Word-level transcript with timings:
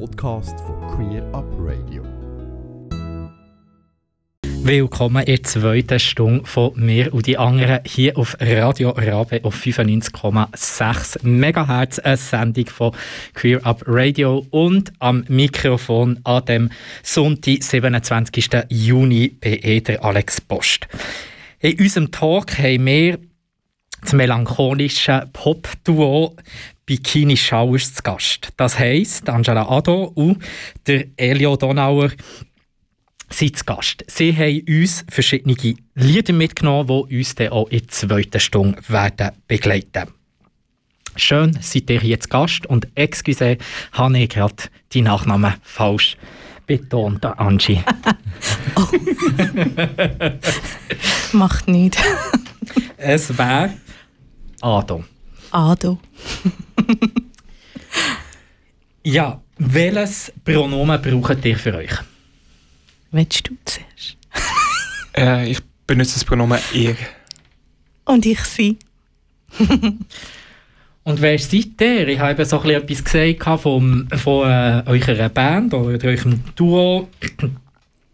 Podcast 0.00 0.58
von 0.60 0.80
Queer 0.88 1.22
Up 1.32 1.46
Radio. 1.58 2.02
Willkommen 4.64 5.22
in 5.22 5.36
der 5.36 5.42
zweiten 5.44 6.00
Stunde 6.00 6.46
von 6.46 6.72
mir 6.74 7.14
und 7.14 7.26
die 7.26 7.38
anderen 7.38 7.80
hier 7.86 8.18
auf 8.18 8.36
Radio 8.40 8.90
Rabe 8.90 9.40
auf 9.44 9.54
95,6 9.54 11.22
MHz. 11.22 11.98
Eine 12.00 12.16
Sendung 12.16 12.66
von 12.66 12.92
Queer 13.34 13.64
Up 13.64 13.84
Radio 13.86 14.44
und 14.50 14.92
am 14.98 15.24
Mikrofon 15.28 16.18
an 16.24 16.44
dem 16.44 16.70
Sonntag, 17.02 17.62
27. 17.62 18.64
Juni, 18.70 19.28
bei 19.28 19.80
der 19.86 20.04
Alex 20.04 20.40
Post. 20.40 20.88
In 21.60 21.78
unserem 21.78 22.10
Talk 22.10 22.58
haben 22.58 22.86
wir 22.86 23.18
das 24.04 24.12
melancholische 24.12 25.28
Pop-Duo 25.32 26.36
Bikini 26.86 27.36
Showers 27.36 27.94
zu 27.94 28.02
Gast. 28.02 28.48
Das 28.56 28.78
heisst, 28.78 29.28
Angela 29.28 29.68
Ado 29.68 30.12
und 30.14 30.42
der 30.86 31.06
Elio 31.16 31.56
Donauer 31.56 32.10
sind 33.30 33.56
zu 33.56 33.64
Gast. 33.64 34.04
Sie 34.06 34.36
haben 34.36 34.62
uns 34.68 35.04
verschiedene 35.08 35.56
Lieder 35.94 36.32
mitgenommen, 36.34 37.06
die 37.08 37.18
uns 37.18 37.34
dann 37.34 37.48
auch 37.48 37.68
in 37.68 37.80
der 37.80 37.88
zweiten 37.88 38.40
Stunde 38.40 38.78
werden 38.88 39.30
begleiten 39.48 40.08
Schön, 41.16 41.56
seid 41.60 41.88
ihr 41.90 42.00
hier 42.00 42.20
zu 42.20 42.28
Gast 42.28 42.66
und 42.66 42.88
excuse, 42.96 43.56
habe 43.92 44.18
ich 44.18 44.30
gerade 44.30 44.64
die 44.92 45.00
Nachnamen 45.00 45.54
falsch 45.62 46.16
betont, 46.66 47.24
Angie. 47.24 47.84
oh. 48.76 48.86
Macht 51.36 51.68
nichts. 51.68 51.98
es 52.96 53.38
wäre 53.38 53.70
Ado. 54.64 55.04
Ado. 55.50 55.98
ja, 59.04 59.38
welches 59.58 60.32
Pronomen 60.42 61.02
braucht 61.02 61.44
ihr 61.44 61.58
für 61.58 61.74
euch? 61.74 61.92
Willst 63.10 63.46
du 63.46 63.54
zuerst? 63.66 64.16
äh, 65.18 65.50
ich 65.50 65.60
benutze 65.86 66.14
das 66.14 66.24
Pronomen 66.24 66.58
ihr. 66.72 66.96
Und 68.06 68.24
ich 68.24 68.40
sie. 68.40 68.78
Und 71.04 71.20
wer 71.20 71.38
seid 71.38 71.78
ihr? 71.82 72.08
Ich 72.08 72.18
habe 72.18 72.42
so 72.46 72.62
etwas 72.62 73.04
gesagt 73.04 73.60
vom, 73.60 74.08
von 74.16 74.48
äh, 74.48 74.82
eurer 74.86 75.28
Band 75.28 75.74
oder 75.74 76.08
eurem 76.08 76.42
Duo. 76.56 77.10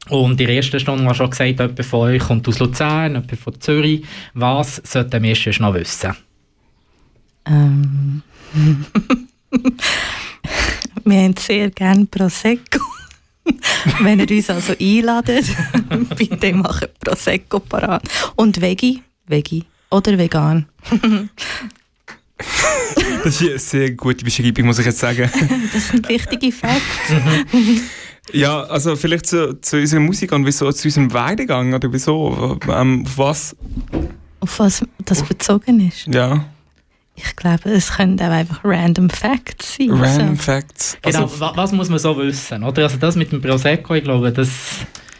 Und 0.08 0.30
in 0.32 0.36
der 0.36 0.56
ersten 0.56 0.80
Stunde 0.80 1.04
habe 1.04 1.12
ich 1.12 1.16
schon 1.16 1.30
gesagt, 1.30 1.60
jemand 1.60 1.84
von 1.84 2.00
euch 2.00 2.22
kommt 2.22 2.48
aus 2.48 2.58
Luzern, 2.58 3.12
jemand 3.12 3.38
von 3.38 3.60
Zürich. 3.60 4.04
Was 4.34 4.82
sollten 4.84 5.22
wir 5.22 5.36
schon 5.36 5.54
noch 5.60 5.74
wissen? 5.74 6.16
Ähm. 7.46 8.22
wir 11.04 11.18
haben 11.22 11.36
sehr 11.36 11.70
gerne 11.70 12.06
Prosecco. 12.06 12.80
Wenn 14.00 14.20
ihr 14.20 14.30
uns 14.30 14.50
also 14.50 14.74
einladet, 14.78 15.46
bitte 16.16 16.52
macht 16.52 16.88
Prosecco 17.00 17.60
parat. 17.60 18.02
Und 18.36 18.60
Veggie, 18.60 19.02
Veggie 19.26 19.64
oder 19.90 20.18
vegan. 20.18 20.66
das 23.24 23.40
ist 23.40 23.42
eine 23.42 23.58
sehr 23.58 23.90
gute 23.92 24.24
Beschreibung, 24.24 24.66
muss 24.66 24.78
ich 24.78 24.86
jetzt 24.86 24.98
sagen. 24.98 25.30
das 25.72 25.88
sind 25.88 26.08
wichtige 26.08 26.52
Facts. 26.52 27.12
ja, 28.32 28.62
also 28.64 28.94
vielleicht 28.96 29.26
zu, 29.26 29.60
zu 29.60 29.78
unserer 29.78 30.00
Musik 30.00 30.32
und 30.32 30.46
wieso 30.46 30.70
zu 30.72 30.88
unserem 30.88 31.12
Weidegang 31.12 31.74
oder 31.74 31.92
wieso, 31.92 32.58
ähm, 32.68 33.04
auf 33.06 33.18
was? 33.18 33.56
Auf 34.40 34.58
was 34.58 34.84
das 35.04 35.22
bezogen 35.22 35.88
ist? 35.88 36.06
Ja. 36.06 36.44
Ich 37.22 37.36
glaube, 37.36 37.70
es 37.70 37.92
können 37.92 38.18
auch 38.20 38.30
einfach 38.30 38.60
random 38.64 39.10
Facts 39.10 39.76
sein. 39.76 39.90
Random 39.90 40.36
so. 40.36 40.42
Facts. 40.42 40.96
Genau, 41.02 41.22
also, 41.22 41.40
was 41.54 41.72
muss 41.72 41.90
man 41.90 41.98
so 41.98 42.16
wissen? 42.16 42.64
Oder? 42.64 42.84
Also 42.84 42.96
das 42.96 43.14
mit 43.14 43.30
dem 43.30 43.42
Prosecco, 43.42 43.94
ich 43.94 44.04
glaube, 44.04 44.32
das... 44.32 44.48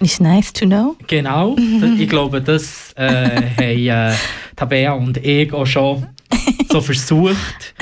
Ist 0.00 0.20
nice 0.20 0.50
to 0.52 0.64
know. 0.64 0.96
Genau, 1.08 1.56
ich 1.98 2.08
glaube, 2.08 2.40
das 2.40 2.94
äh, 2.96 3.50
haben 3.58 4.12
äh, 4.12 4.14
Tabea 4.56 4.92
und 4.92 5.18
ich 5.18 5.52
auch 5.52 5.66
schon 5.66 6.06
so 6.70 6.80
versucht. 6.86 7.74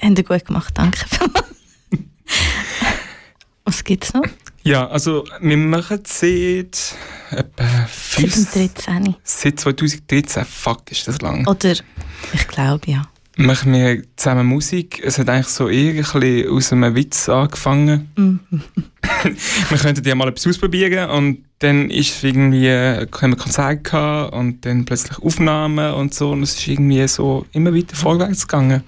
Haben 0.00 0.16
ihr 0.16 0.24
gut 0.24 0.44
gemacht, 0.44 0.74
danke. 0.76 1.04
Was 3.64 3.84
gibt 3.84 4.04
es 4.04 4.14
noch? 4.14 4.24
Ja, 4.64 4.88
also 4.88 5.24
wir 5.40 5.56
machen 5.56 6.00
seit 6.04 6.96
etwa 7.30 7.86
2013. 7.86 9.14
Seit 9.22 9.60
2013, 9.60 10.44
fuck, 10.44 10.90
ist 10.90 11.06
das 11.06 11.20
lang. 11.20 11.46
Oder, 11.46 11.74
ich 12.32 12.48
glaube, 12.48 12.90
ja 12.90 13.06
machen 13.36 13.72
wir 13.72 14.02
zusammen 14.16 14.46
Musik. 14.46 15.02
Es 15.04 15.18
hat 15.18 15.28
eigentlich 15.28 15.48
so 15.48 15.68
eher 15.68 15.90
ein 15.90 15.96
bisschen 15.96 16.48
aus 16.48 16.72
einem 16.72 16.94
Witz 16.94 17.28
angefangen. 17.28 18.10
Mhm. 18.16 18.40
wir 19.68 19.78
könnten 19.78 20.06
ja 20.06 20.14
mal 20.14 20.28
etwas 20.28 20.46
ausprobieren 20.46 21.10
und 21.10 21.44
dann 21.58 21.90
ist 21.90 22.22
irgendwie, 22.22 22.70
haben 22.70 23.30
wir 23.32 23.36
Konzerte 23.36 23.82
gehabt 23.82 24.34
und 24.34 24.64
dann 24.64 24.84
plötzlich 24.84 25.18
Aufnahmen 25.18 25.94
und 25.94 26.14
so 26.14 26.30
und 26.32 26.42
es 26.42 26.58
ist 26.58 26.68
irgendwie 26.68 27.06
so 27.08 27.46
immer 27.52 27.74
weiter 27.74 27.96
vorwärts 27.96 28.46
gegangen. 28.46 28.82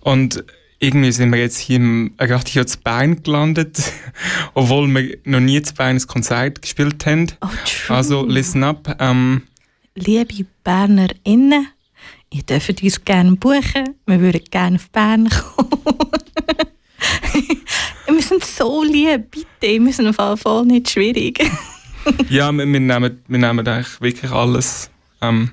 Und 0.00 0.44
irgendwie 0.82 1.12
sind 1.12 1.30
wir 1.32 1.38
jetzt 1.38 1.58
hier, 1.58 1.76
im, 1.76 2.12
äh, 2.18 2.26
gerade 2.26 2.50
hier 2.50 2.66
zu 2.66 2.78
Bern 2.78 3.22
gelandet, 3.22 3.92
obwohl 4.54 4.88
wir 4.88 5.16
noch 5.24 5.40
nie 5.40 5.62
zu 5.62 5.74
Bern 5.74 5.96
ein 5.96 6.06
Konzert 6.06 6.60
gespielt 6.60 7.06
haben. 7.06 7.28
Oh. 7.40 7.48
Also, 7.88 8.26
listen 8.26 8.64
up. 8.64 8.96
Ähm, 8.98 9.42
Liebe 9.94 10.46
BernerInnen, 10.64 11.68
ihr 12.32 12.42
dürft 12.42 12.82
uns 12.82 13.04
gerne 13.04 13.36
buchen. 13.36 13.96
Wir 14.06 14.20
würden 14.20 14.40
gerne 14.50 14.76
auf 14.76 14.90
Bern 14.90 15.28
kommen. 15.28 15.70
wir 18.06 18.22
sind 18.22 18.44
so 18.44 18.82
lieb, 18.82 19.30
bitte. 19.30 19.84
Wir 19.84 19.92
sind 19.92 20.08
auf 20.08 20.18
jeden 20.18 20.36
Fall 20.36 20.64
nicht 20.64 20.90
schwierig. 20.90 21.44
ja, 22.28 22.50
wir, 22.52 22.66
wir, 22.66 22.80
nehmen, 22.80 23.20
wir 23.26 23.38
nehmen 23.38 23.66
eigentlich 23.66 24.00
wirklich 24.00 24.30
alles. 24.30 24.90
Ähm, 25.20 25.50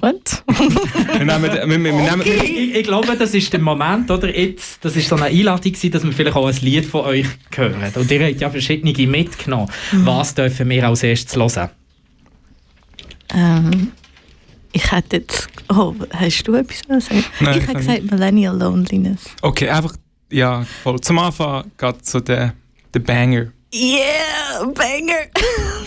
Was? 0.00 0.44
wir 0.46 1.24
nehmen, 1.24 1.42
wir, 1.42 1.68
wir, 1.68 1.84
wir 1.84 1.92
nehmen, 1.92 2.20
okay. 2.20 2.40
ich, 2.44 2.74
ich, 2.76 2.84
glaube, 2.84 3.16
das 3.16 3.34
ist 3.34 3.52
der 3.52 3.60
Moment, 3.60 4.10
oder? 4.10 4.36
Jetzt, 4.36 4.84
das 4.84 4.96
ist 4.96 5.08
so 5.08 5.16
eine 5.16 5.26
Einladung, 5.26 5.72
gewesen, 5.72 5.90
dass 5.90 6.04
wir 6.04 6.12
vielleicht 6.12 6.36
auch 6.36 6.46
ein 6.46 6.56
Lied 6.60 6.86
von 6.86 7.04
euch 7.06 7.26
hören. 7.54 7.92
Und 7.94 8.10
ihr 8.10 8.26
habt 8.26 8.40
ja 8.40 8.50
verschiedene 8.50 9.06
mitgenommen. 9.06 9.70
Mhm. 9.92 10.06
Was 10.06 10.34
dürfen 10.34 10.68
wir 10.68 10.88
als 10.88 11.02
erstes 11.02 11.36
hören? 11.36 11.70
Ähm, 13.34 13.92
ich 14.72 14.92
hätte 14.92 15.16
jetzt. 15.16 15.48
Oh, 15.68 15.94
hast 16.12 16.42
du 16.44 16.54
etwas 16.54 17.06
sagen? 17.06 17.24
Nein, 17.40 17.58
ich 17.58 17.66
hätte 17.66 17.74
gesagt 17.74 18.10
Millennial 18.10 18.56
Loneliness. 18.56 19.20
Okay, 19.42 19.68
einfach. 19.68 19.94
Ja, 20.30 20.64
voll. 20.82 21.00
Zum 21.00 21.18
Anfang 21.18 21.70
geht 21.76 22.06
so 22.06 22.20
der, 22.20 22.54
der 22.92 23.00
Banger. 23.00 23.52
Yeah, 23.72 24.64
Banger! 24.74 25.28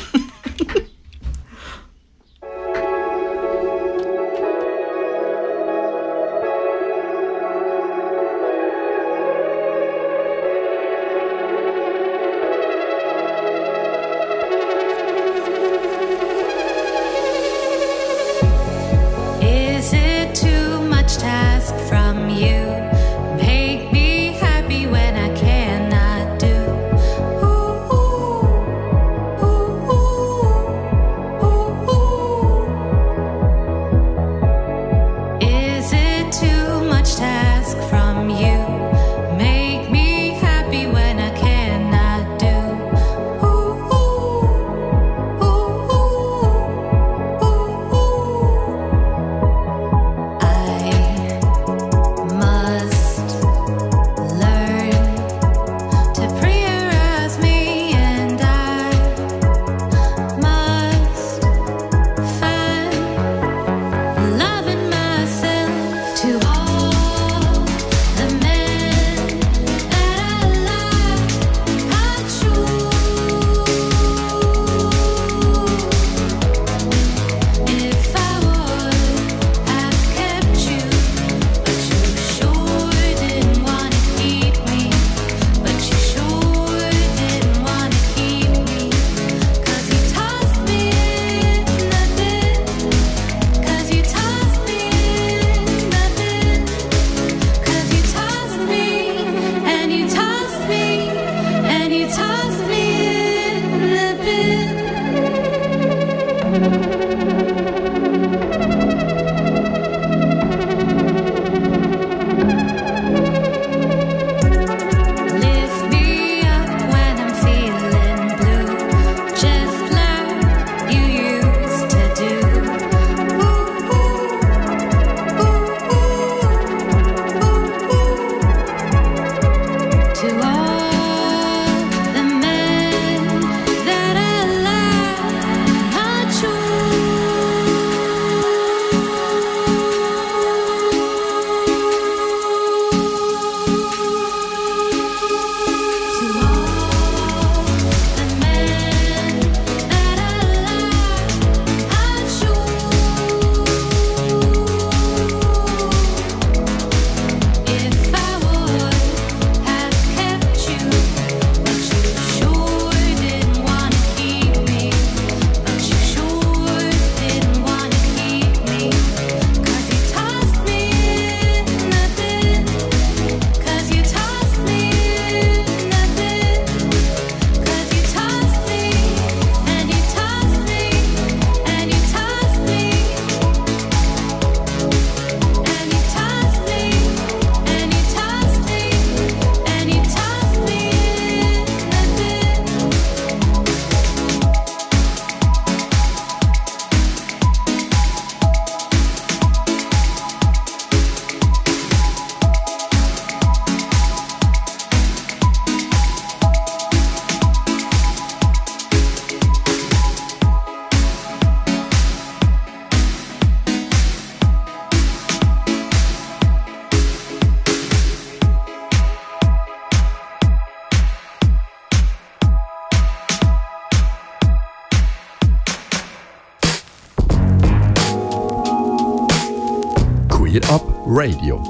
Radio. 231.23 231.61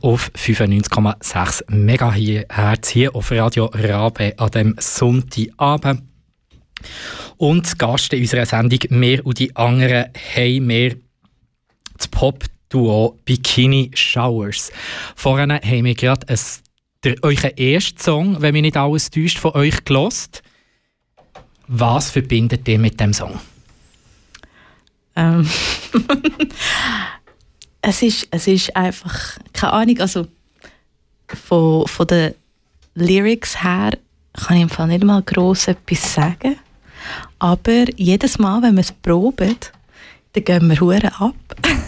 auf 0.00 0.30
95,6 0.36 1.64
MHz 1.68 2.88
hier 2.88 3.16
auf 3.16 3.32
Radio 3.32 3.64
Rabe 3.64 4.34
an 4.38 4.50
dem 4.52 4.76
Sonntagabend. 4.78 6.02
Und 7.36 7.80
Gast 7.80 8.12
in 8.12 8.20
unserer 8.20 8.46
Sendung 8.46 8.78
«Mehr 8.90 9.26
und 9.26 9.40
die 9.40 9.56
anderen» 9.56 10.12
haben 10.36 10.68
wir 10.68 10.96
das 11.96 12.06
Pop-Duo 12.06 13.18
Bikini 13.24 13.90
Showers. 13.94 14.70
Vorhin 15.16 15.52
haben 15.52 15.84
wir 15.84 15.96
gerade 15.96 16.28
ein, 16.28 16.38
der, 17.02 17.16
euren 17.22 17.56
ersten 17.56 17.98
Song, 17.98 18.40
wenn 18.40 18.52
mich 18.52 18.62
nicht 18.62 18.76
alles 18.76 19.10
täuscht, 19.10 19.38
von 19.38 19.50
euch 19.54 19.84
gelost. 19.84 20.44
Was 21.66 22.12
verbindet 22.12 22.68
ihr 22.68 22.78
mit 22.78 23.00
dem 23.00 23.12
Song? 23.12 23.40
Ähm 25.16 25.48
es, 27.82 28.02
ist, 28.02 28.28
es 28.30 28.46
ist 28.46 28.76
einfach, 28.76 29.38
keine 29.52 29.72
Ahnung, 29.72 30.00
also 30.00 30.26
von, 31.26 31.86
von 31.86 32.06
den 32.06 32.34
Lyrics 32.94 33.62
her 33.62 33.92
kann 34.32 34.56
ich 34.56 34.62
im 34.62 34.68
Fall 34.68 34.88
nicht 34.88 35.04
mal 35.04 35.22
gross 35.22 35.68
etwas 35.68 36.14
sagen. 36.14 36.56
Aber 37.38 37.84
jedes 37.96 38.38
Mal, 38.38 38.62
wenn 38.62 38.74
wir 38.74 38.82
es 38.82 38.92
proben, 38.92 39.56
dann 40.32 40.44
gehen 40.44 40.68
wir 40.68 40.80
hure 40.80 41.20
ab. 41.20 41.34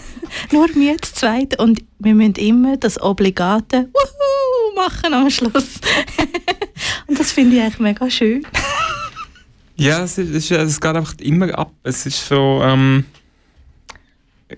Nur 0.52 0.68
wir 0.74 0.96
zu 0.98 1.14
zweit 1.14 1.58
und 1.58 1.82
wir 1.98 2.14
müssen 2.14 2.34
immer 2.36 2.76
das 2.76 3.00
obligate 3.00 3.88
Wuhu 3.92 4.74
machen 4.74 5.12
am 5.12 5.30
Schluss. 5.30 5.52
und 7.06 7.18
das 7.18 7.32
finde 7.32 7.56
ich 7.56 7.62
eigentlich 7.62 7.78
mega 7.78 8.10
schön. 8.10 8.46
Ja, 9.76 10.02
es, 10.02 10.18
ist, 10.18 10.50
es 10.50 10.80
geht 10.80 10.96
einfach 10.96 11.14
immer 11.18 11.56
ab. 11.58 11.72
Es 11.82 12.06
ist 12.06 12.26
so, 12.26 12.60
ähm, 12.62 13.04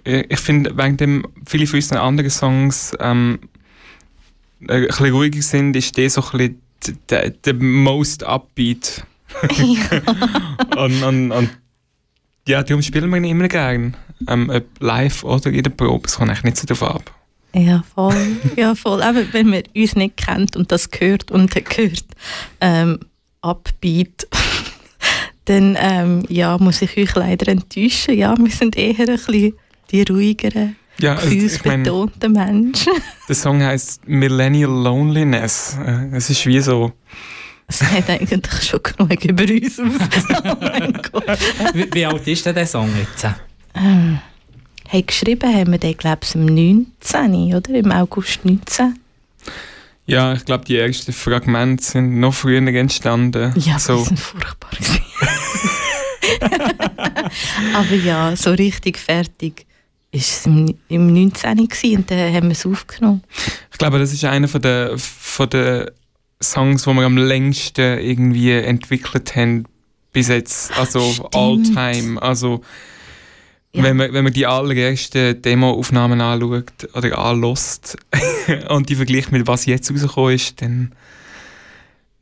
ich 0.04 0.40
finde, 0.40 0.76
wegen 0.76 0.96
dem 0.96 1.26
viele 1.46 1.66
von 1.66 1.76
unseren 1.76 1.98
anderen 1.98 2.30
Songs 2.30 2.92
ähm, 3.00 3.38
ein 4.68 4.86
bisschen 4.86 5.12
ruhiger 5.12 5.42
sind, 5.42 5.76
ist 5.76 5.96
der 5.96 6.10
so 6.10 6.22
ein 6.22 6.30
bisschen 6.30 6.60
der, 7.08 7.30
der 7.30 7.54
most 7.54 8.24
upbeat. 8.24 9.04
und, 10.76 11.02
und, 11.02 11.32
und 11.32 11.50
ja, 12.46 12.62
darum 12.62 12.82
spielen 12.82 13.10
wir 13.10 13.16
ihn 13.16 13.24
immer 13.24 13.48
gerne. 13.48 13.92
Ähm, 14.28 14.50
ob 14.50 14.64
live 14.80 15.24
oder 15.24 15.50
in 15.50 15.62
der 15.62 15.70
Probe, 15.70 16.06
es 16.06 16.16
kommt 16.16 16.30
eigentlich 16.30 16.44
nicht 16.44 16.56
so 16.56 16.66
darauf 16.66 16.96
ab. 16.96 17.14
Ja, 17.54 17.84
voll. 17.94 18.36
Ja, 18.56 18.74
voll. 18.74 19.02
Aber 19.02 19.32
wenn 19.32 19.48
man 19.48 19.62
uns 19.74 19.96
nicht 19.96 20.16
kennt 20.16 20.56
und 20.56 20.72
das 20.72 20.90
gehört 20.90 21.30
und 21.30 21.54
hört, 21.54 22.04
ähm, 22.60 22.98
Upbeat, 23.42 24.26
dann 25.44 25.76
ähm, 25.78 26.22
ja, 26.28 26.56
muss 26.58 26.82
ich 26.82 26.96
euch 26.96 27.14
leider 27.14 27.48
enttäuschen. 27.48 28.16
Ja, 28.16 28.34
wir 28.38 28.50
sind 28.50 28.76
eher 28.76 29.08
ein 29.08 29.24
bisschen 29.24 29.54
die 29.90 30.02
ruhigeren, 30.02 30.76
ja, 30.98 31.14
also, 31.14 31.28
gefühlsbetonten 31.28 32.32
Menschen. 32.32 32.92
Der 33.28 33.34
Song 33.34 33.62
heißt 33.62 34.06
Millennial 34.06 34.70
Loneliness. 34.70 35.76
Äh, 35.84 36.16
es 36.16 36.30
ist 36.30 36.46
wie 36.46 36.60
so 36.60 36.92
es 37.66 37.82
hat 37.82 38.10
eigentlich 38.10 38.62
schon 38.62 38.80
genug 38.82 39.24
über 39.24 39.44
uns 39.44 39.80
aus. 39.80 40.24
oh 40.44 40.56
mein 40.60 40.92
Gott. 41.10 41.38
Wie, 41.72 41.88
wie, 41.92 42.06
alt 42.06 42.26
ist 42.26 42.44
denn 42.46 42.54
der 42.54 42.66
Song 42.66 42.90
jetzt? 42.96 43.26
Ähm, 43.74 44.18
hey, 44.88 45.02
geschrieben 45.02 45.52
haben 45.52 45.72
wir 45.72 45.78
den, 45.78 45.96
glaube 45.96 46.20
ich, 46.22 46.34
im 46.34 46.44
19. 46.44 47.54
oder? 47.54 47.70
Im 47.70 47.90
August 47.90 48.44
19. 48.44 48.98
Ja, 50.06 50.34
ich 50.34 50.44
glaube, 50.44 50.64
die 50.64 50.76
ersten 50.76 51.12
Fragmente 51.12 51.82
sind 51.82 52.20
noch 52.20 52.34
früher 52.34 52.58
entstanden. 52.58 53.52
Ja, 53.56 53.78
so. 53.78 53.98
die 53.98 54.04
sind 54.04 54.20
furchtbar. 54.20 54.70
Aber 57.74 57.94
ja, 57.94 58.36
so 58.36 58.50
richtig 58.50 58.98
fertig 58.98 59.66
war 60.12 60.20
es 60.20 60.46
im, 60.46 60.74
im 60.88 61.12
19. 61.12 61.58
und 61.58 62.10
dann 62.10 62.34
haben 62.34 62.46
wir 62.46 62.52
es 62.52 62.66
aufgenommen. 62.66 63.22
Ich 63.72 63.78
glaube, 63.78 63.98
das 63.98 64.12
ist 64.12 64.24
einer 64.24 64.48
von 64.48 64.62
der, 64.62 64.96
von 64.98 65.48
der 65.48 65.92
Songs, 66.42 66.84
die 66.84 66.92
wir 66.92 67.06
am 67.06 67.16
längsten 67.16 67.98
irgendwie 67.98 68.52
entwickelt 68.52 69.34
haben 69.34 69.64
bis 70.12 70.28
jetzt, 70.28 70.76
also 70.78 71.00
Stimmt. 71.00 71.34
all 71.34 71.62
time. 71.62 72.22
Also 72.22 72.60
ja. 73.74 73.82
wenn, 73.82 73.96
man, 73.96 74.12
wenn 74.12 74.24
man 74.24 74.32
die 74.32 74.46
allerersten 74.46 75.40
Demo-Aufnahmen 75.42 76.20
anschaut 76.20 76.88
oder 76.94 77.18
anlässt 77.18 77.96
und 78.68 78.88
die 78.88 78.96
vergleicht 78.96 79.32
mit 79.32 79.46
was 79.46 79.66
jetzt 79.66 79.90
rausgekommen 79.90 80.34
ist, 80.34 80.62
dann 80.62 80.92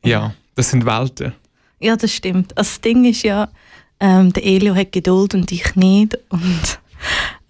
ja, 0.05 0.33
das 0.55 0.69
sind 0.69 0.85
Welten. 0.85 1.33
Ja, 1.79 1.95
das 1.95 2.13
stimmt. 2.13 2.57
Also 2.57 2.69
das 2.69 2.81
Ding 2.81 3.05
ist 3.05 3.23
ja, 3.23 3.49
ähm, 3.99 4.33
der 4.33 4.45
Elio 4.45 4.75
hat 4.75 4.91
Geduld 4.91 5.33
und 5.33 5.51
ich 5.51 5.75
nicht. 5.75 6.17
Und 6.29 6.79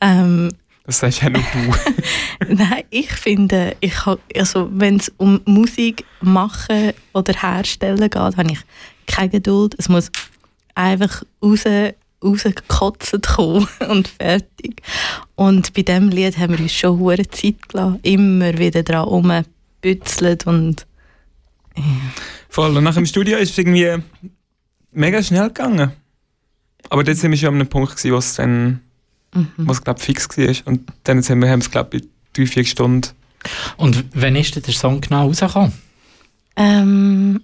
ähm, 0.02 0.50
das 0.86 1.00
sagst 1.00 1.22
ja 1.22 1.30
nur 1.30 1.42
du. 1.42 1.74
Nein, 2.54 2.84
ich 2.90 3.12
finde, 3.12 3.76
ich 3.80 3.96
also, 4.36 4.70
wenn 4.74 4.98
es 4.98 5.12
um 5.18 5.42
Musik 5.46 6.06
machen 6.22 6.94
oder 7.14 7.34
herstellen 7.34 8.10
geht, 8.10 8.16
habe 8.16 8.52
ich 8.52 8.60
keine 9.08 9.30
Geduld. 9.30 9.76
Es 9.78 9.90
muss 9.90 10.12
einfach 10.76 11.24
raus, 11.42 11.64
rausgekotzt 12.24 13.14
und 13.38 14.08
fertig. 14.08 14.82
Und 15.36 15.74
bei 15.74 15.82
diesem 15.82 16.10
Lied 16.10 16.38
haben 16.38 16.54
wir 16.54 16.60
uns 16.60 16.74
schon 16.74 17.00
hohe 17.00 17.28
Zeit 17.30 17.70
gelassen, 17.70 18.00
immer 18.04 18.58
wieder 18.58 18.84
dran 18.84 19.06
rumbützelt 19.06 20.48
und 20.48 20.86
ja. 21.76 21.84
Voll. 22.50 22.78
Und 22.78 22.84
nach 22.84 22.94
dem 22.94 23.06
Studio 23.06 23.38
ist 23.38 23.52
es 23.52 23.58
irgendwie 23.58 23.98
mega 24.92 25.24
schnell 25.24 25.48
gegangen. 25.48 25.92
Aber 26.90 27.04
dort 27.04 27.18
sind 27.18 27.32
wir 27.32 27.38
schon 27.38 27.50
an 27.50 27.56
einem 27.56 27.68
Punkt, 27.68 27.96
gewesen, 27.96 28.12
wo 28.12 28.18
es 28.18 28.36
dann 28.36 28.82
mhm. 29.34 29.48
was 29.58 29.84
glaub, 29.84 30.00
fix 30.00 30.30
war. 30.38 30.56
Und 30.66 30.82
dann 31.04 31.24
haben 31.24 31.42
wir 31.42 31.58
es, 31.58 31.72
glaube 31.72 31.98
ich, 31.98 32.04
drei, 32.34 32.46
vier 32.46 32.66
Stunden. 32.66 33.10
Und 33.78 34.06
wann 34.14 34.36
ist 34.36 34.56
der 34.56 34.74
Song 34.74 35.02
genau 35.02 35.28
rausgekommen? 35.28 35.74
Ähm, 36.56 37.42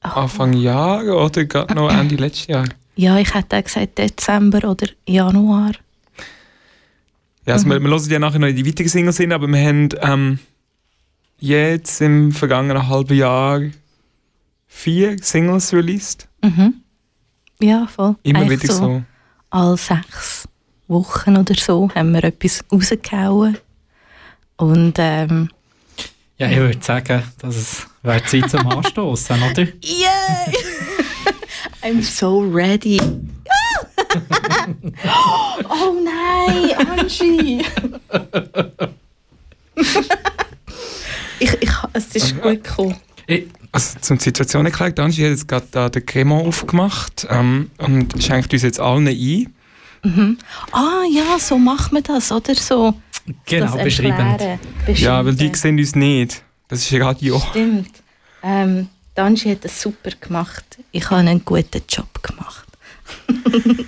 Anfang 0.00 0.54
Jahr 0.54 1.04
oder 1.04 1.44
gerade 1.44 1.74
noch 1.74 1.90
Ende 1.92 2.16
letztes 2.16 2.48
Jahr? 2.48 2.64
Ja, 2.94 3.18
ich 3.18 3.34
hätte 3.34 3.62
gesagt 3.62 3.98
Dezember 3.98 4.68
oder 4.68 4.86
Januar. 5.06 5.72
Ja, 7.46 7.54
also 7.54 7.66
mhm. 7.66 7.70
wir, 7.70 7.80
wir 7.80 7.90
hören 7.90 8.10
ja 8.10 8.18
nachher 8.18 8.38
noch 8.38 8.48
in 8.48 8.56
die 8.56 8.66
weiteren 8.66 8.88
Singles 8.88 9.16
hin, 9.16 9.32
aber 9.32 9.48
wir 9.48 9.60
haben 9.60 9.88
ähm, 10.00 10.38
jetzt 11.38 12.00
im 12.00 12.32
vergangenen 12.32 12.88
halben 12.88 13.16
Jahr 13.16 13.60
vier 14.66 15.16
Singles 15.20 15.72
released. 15.72 16.28
Mhm. 16.42 16.74
Ja, 17.60 17.86
voll. 17.86 18.16
Immer 18.22 18.40
Eigentlich 18.40 18.62
wieder 18.62 18.74
so. 18.74 18.84
so. 18.84 19.02
Alle 19.50 19.76
sechs 19.76 20.48
Wochen 20.88 21.36
oder 21.36 21.54
so 21.54 21.90
haben 21.94 22.12
wir 22.12 22.24
etwas 22.24 22.64
rausgehauen. 22.70 23.58
Und 24.56 24.94
ähm, 24.98 25.48
ja, 26.38 26.50
ich 26.50 26.56
würde 26.56 26.78
sagen, 26.82 27.22
dass 27.38 27.56
es 27.56 27.86
wäre 28.02 28.24
Zeit 28.24 28.50
zum 28.50 28.66
Anstoßen, 28.66 29.36
oder? 29.42 29.62
Yeah! 29.84 30.52
I'm 31.82 32.02
so 32.02 32.40
ready. 32.40 33.00
oh 35.68 35.96
nein, 36.04 36.74
Angie! 36.98 37.64
ich, 41.40 41.52
ich, 41.60 41.70
es 41.92 42.14
ist 42.14 42.40
gut 42.40 42.62
gekommen. 42.62 42.96
Also 43.72 43.98
zum 44.00 44.18
Situation 44.18 44.66
erklärt, 44.66 45.00
Angie 45.00 45.24
hat 45.24 45.30
jetzt 45.30 45.48
gerade 45.48 45.90
den 45.90 46.06
Cremant 46.06 46.46
aufgemacht 46.46 47.26
ähm, 47.30 47.70
und 47.78 48.22
schenkt 48.22 48.52
uns 48.52 48.62
jetzt 48.62 48.78
allen 48.78 49.08
ein. 49.08 49.54
Mhm. 50.04 50.38
Ah 50.72 51.02
ja, 51.10 51.38
so 51.38 51.58
macht 51.58 51.92
man 51.92 52.02
das, 52.02 52.30
oder? 52.30 52.54
So, 52.54 52.94
genau, 53.46 53.76
beschrieben. 53.76 54.58
Ja, 54.94 55.24
weil 55.24 55.34
die 55.34 55.50
sehen 55.54 55.78
uns 55.78 55.94
nicht. 55.96 56.42
Das 56.68 56.80
ist 56.80 57.00
Radio. 57.00 57.40
Stimmt. 57.50 57.90
Ähm, 58.42 58.88
Angie 59.18 59.52
hat 59.52 59.64
es 59.64 59.80
super 59.80 60.10
gemacht. 60.20 60.64
Ich 60.90 61.04
habe 61.10 61.16
einen 61.16 61.44
guten 61.44 61.82
Job 61.88 62.22
gemacht. 62.22 62.66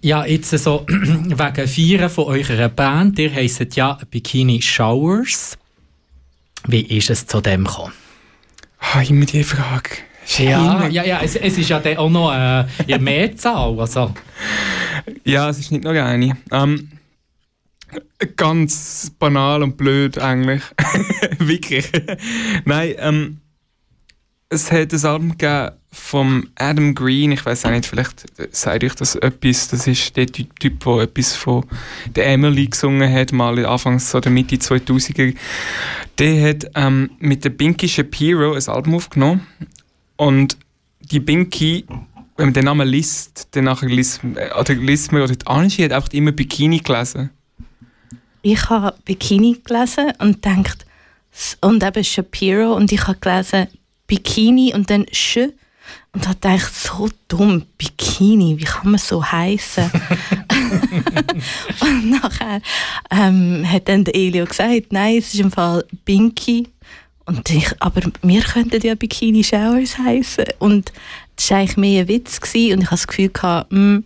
ja, 0.00 0.24
jetzt 0.24 0.50
so 0.50 0.86
wegen 0.88 1.68
Feiern 1.68 2.10
von 2.10 2.24
eurer 2.26 2.68
Band. 2.68 3.18
Ihr 3.18 3.32
heisst 3.32 3.74
ja 3.76 3.98
Bikini 4.10 4.62
Showers. 4.62 5.58
Wie 6.66 6.82
ist 6.82 7.10
es 7.10 7.26
zu 7.26 7.40
dem 7.40 7.64
gekommen? 7.64 7.92
Ah, 8.78 9.02
immer 9.02 9.26
die 9.26 9.44
Frage. 9.44 9.90
Ja, 10.38 10.86
ja, 10.88 11.04
ja, 11.04 11.20
es, 11.20 11.36
es 11.36 11.58
ist 11.58 11.68
ja 11.68 11.82
auch 11.98 12.08
noch 12.08 12.32
äh, 12.32 12.64
in 12.86 13.02
Mehrzahl. 13.02 13.78
Also. 13.78 14.14
Ja, 15.24 15.50
es 15.50 15.58
ist 15.58 15.70
nicht 15.70 15.84
nur 15.84 15.92
eine. 15.92 16.36
Ähm, 16.50 16.88
ganz 18.36 19.12
banal 19.18 19.62
und 19.62 19.76
blöd 19.76 20.18
eigentlich. 20.18 20.62
Wirklich. 21.38 21.90
Nein, 22.64 22.94
ähm, 22.98 23.40
es 24.48 24.70
hat 24.70 24.92
ein 24.92 25.04
Album 25.04 25.30
gegeben 25.30 25.72
von 25.90 26.48
Adam 26.56 26.94
Green, 26.94 27.32
ich 27.32 27.46
weiß 27.46 27.66
auch 27.66 27.70
nicht, 27.70 27.86
vielleicht 27.86 28.24
sagt 28.54 28.82
euch 28.82 28.94
das 28.96 29.14
etwas, 29.14 29.68
das 29.68 29.86
ist 29.86 30.16
der 30.16 30.26
Typ, 30.26 30.80
der 30.84 31.02
etwas 31.02 31.36
von 31.36 31.64
der 32.14 32.26
Emily 32.26 32.66
gesungen 32.66 33.12
hat, 33.12 33.32
mal 33.32 33.64
anfangs 33.64 34.12
oder 34.14 34.28
Mitte 34.28 34.56
2000er. 34.56 35.34
Der 36.18 36.48
hat 36.48 36.66
ähm, 36.74 37.10
mit 37.20 37.44
der 37.44 37.50
Binky 37.50 37.88
Shapiro 37.88 38.54
ein 38.54 38.68
Album 38.68 38.96
aufgenommen 38.96 39.46
und 40.16 40.56
die 41.00 41.20
Binky 41.20 41.84
wenn 42.36 42.46
man 42.46 42.54
den 42.54 42.64
Namen 42.64 42.88
liest, 42.88 43.48
dann 43.52 43.64
nachher 43.64 43.88
liest, 43.88 44.20
oder 44.24 44.74
liest 44.74 45.12
man, 45.12 45.22
oder 45.22 45.36
die 45.36 45.46
Angie 45.46 45.84
hat 45.84 45.92
einfach 45.92 46.12
immer 46.12 46.32
Bikini 46.32 46.78
gelesen. 46.78 47.30
Ich 48.46 48.68
habe 48.68 48.94
Bikini 49.06 49.56
gelesen 49.64 50.12
und 50.18 50.44
denkt 50.44 50.84
und 51.62 51.82
eben 51.82 52.04
Shapiro 52.04 52.74
und 52.74 52.92
ich 52.92 53.06
habe 53.06 53.18
gelesen 53.18 53.68
Bikini 54.06 54.74
und 54.74 54.90
dann 54.90 55.06
Sch 55.10 55.38
und 56.12 56.28
hat 56.28 56.42
gedacht, 56.42 56.74
so 56.74 57.08
dumm, 57.26 57.64
Bikini, 57.78 58.58
wie 58.58 58.64
kann 58.64 58.90
man 58.90 59.00
so 59.00 59.24
heißen? 59.24 59.90
und 61.80 62.10
nachher 62.10 62.60
ähm, 63.10 63.64
hat 63.66 63.88
dann 63.88 64.04
der 64.04 64.14
Elio 64.14 64.44
gesagt, 64.44 64.92
nein, 64.92 65.16
es 65.16 65.32
ist 65.32 65.40
im 65.40 65.50
Fall 65.50 65.82
Binky. 66.04 66.68
Und 67.24 67.48
ich, 67.48 67.72
aber 67.80 68.02
wir 68.20 68.42
könnten 68.42 68.86
ja 68.86 68.94
Bikini 68.94 69.42
Showers 69.42 69.96
heißen. 69.96 70.44
Und 70.58 70.92
das 71.36 71.50
war 71.50 71.58
eigentlich 71.58 71.76
mehr 71.78 72.02
ein 72.02 72.08
Witz 72.08 72.42
gewesen. 72.42 72.74
und 72.74 72.82
ich 72.82 72.90
hatte 72.90 72.96
das 72.96 73.06
Gefühl, 73.06 73.30
gehabt, 73.30 73.72
mh, 73.72 73.78
hm, 73.78 74.04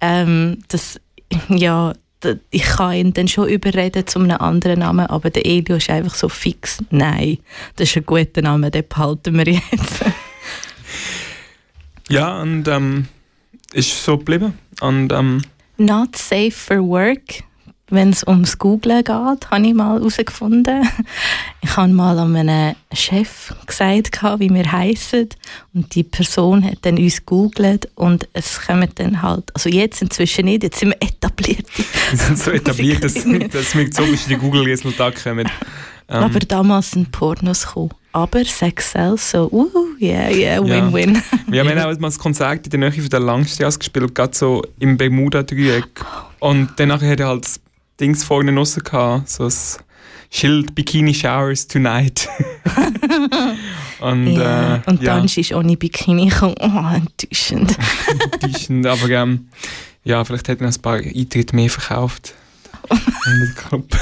ähm, 0.00 0.58
dass, 0.66 1.00
ja, 1.48 1.92
ich 2.50 2.62
kann 2.62 2.94
ihn 2.94 3.12
dann 3.12 3.28
schon 3.28 3.48
überreden 3.48 4.06
zu 4.06 4.18
einem 4.18 4.38
anderen 4.38 4.80
Namen, 4.80 5.06
aber 5.06 5.30
der 5.30 5.46
Elio 5.46 5.76
ist 5.76 5.90
einfach 5.90 6.14
so 6.14 6.28
fix. 6.28 6.78
Nein, 6.90 7.38
das 7.76 7.90
ist 7.90 7.96
ein 7.96 8.06
guter 8.06 8.42
Name, 8.42 8.70
den 8.70 8.86
behalten 8.88 9.36
wir 9.36 9.46
jetzt. 9.46 10.04
ja, 12.08 12.40
und 12.40 12.66
ähm, 12.68 13.06
ist 13.72 14.04
so 14.04 14.18
geblieben. 14.18 14.58
Und, 14.80 15.12
ähm, 15.12 15.42
Not 15.76 16.16
safe 16.16 16.50
for 16.50 16.78
work 16.78 17.44
wenn 17.90 18.10
es 18.10 18.26
ums 18.26 18.58
Googlen 18.58 19.04
geht, 19.04 19.50
habe 19.50 19.66
ich 19.66 19.74
mal 19.74 19.98
herausgefunden. 19.98 20.88
Ich 21.60 21.76
habe 21.76 21.92
mal 21.92 22.16
an 22.18 22.36
einem 22.36 22.76
Chef 22.92 23.52
gesagt, 23.66 24.22
wie 24.38 24.48
wir 24.48 24.70
heißen 24.70 25.28
und 25.74 25.94
die 25.94 26.04
Person 26.04 26.64
hat 26.64 26.78
dann 26.82 26.96
uns 26.96 27.26
googelt 27.26 27.88
und 27.96 28.28
es 28.32 28.60
kommen 28.64 28.88
dann 28.94 29.22
halt, 29.22 29.50
also 29.54 29.68
jetzt 29.68 30.00
inzwischen 30.00 30.44
nicht, 30.44 30.62
jetzt 30.62 30.78
sind 30.78 30.90
wir 30.90 31.02
etabliert. 31.02 31.66
Wir 32.10 32.18
sind 32.18 32.38
so 32.38 32.52
etabliert, 32.52 33.02
dass, 33.02 33.14
dass 33.52 33.74
wir 33.74 33.92
so 33.92 34.04
in 34.04 34.18
die 34.28 34.36
Google-Resultate 34.36 35.20
kommen. 35.20 35.48
Ähm. 36.08 36.22
Aber 36.22 36.38
damals 36.38 36.92
sind 36.92 37.10
Pornos 37.10 37.66
gekommen. 37.66 37.90
Aber 38.12 38.44
Sex 38.44 38.92
Sells, 38.92 39.30
so, 39.30 39.48
uh, 39.52 39.68
yeah, 40.00 40.30
yeah, 40.30 40.64
win-win. 40.64 41.14
Ja. 41.50 41.64
Wir 41.64 41.82
haben 41.82 41.96
auch 41.96 42.00
mal 42.00 42.10
ein 42.10 42.18
Konzert 42.18 42.64
in 42.66 42.80
der 42.80 42.90
Nähe 42.90 42.92
von 42.92 43.08
der 43.10 43.20
Langstrasse 43.20 43.78
gespielt, 43.78 44.14
gerade 44.14 44.34
so 44.34 44.62
im 44.78 44.96
Bermuda-Dreieck. 44.96 46.04
Und 46.38 46.70
danach 46.76 47.02
hat 47.02 47.20
er 47.20 47.28
halt 47.28 47.46
Dings 48.00 48.24
vorne 48.24 48.54
raus 48.54 48.76
gehabt, 48.76 49.28
so 49.28 49.44
ein 49.44 49.52
Schild 50.30 50.74
Bikini 50.74 51.14
Showers 51.14 51.66
Tonight. 51.66 52.28
und, 54.00 54.26
yeah. 54.26 54.76
äh, 54.76 54.80
und 54.86 55.06
dann 55.06 55.26
ja. 55.26 55.40
ist 55.40 55.52
ohne 55.52 55.76
Bikini 55.76 56.28
gekommen. 56.28 56.54
Oh, 56.60 56.94
enttäuschend. 56.94 57.76
enttäuschend, 58.32 58.86
aber 58.86 59.08
ähm, 59.10 59.48
ja, 60.04 60.24
vielleicht 60.24 60.48
hätten 60.48 60.60
wir 60.60 60.68
ein 60.68 60.82
paar 60.82 60.98
Eintritte 60.98 61.56
mehr 61.56 61.70
verkauft. 61.70 62.34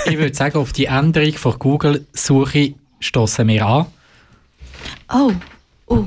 ich 0.07 0.19
würde 0.19 0.35
sagen, 0.35 0.59
auf 0.59 0.73
die 0.73 0.85
Änderung 0.87 1.33
von 1.33 1.59
Google-Suche 1.59 2.75
stoßen 3.01 3.49
wir 3.49 3.67
an. 3.67 3.87
Oh, 5.13 5.33
oh. 5.87 6.05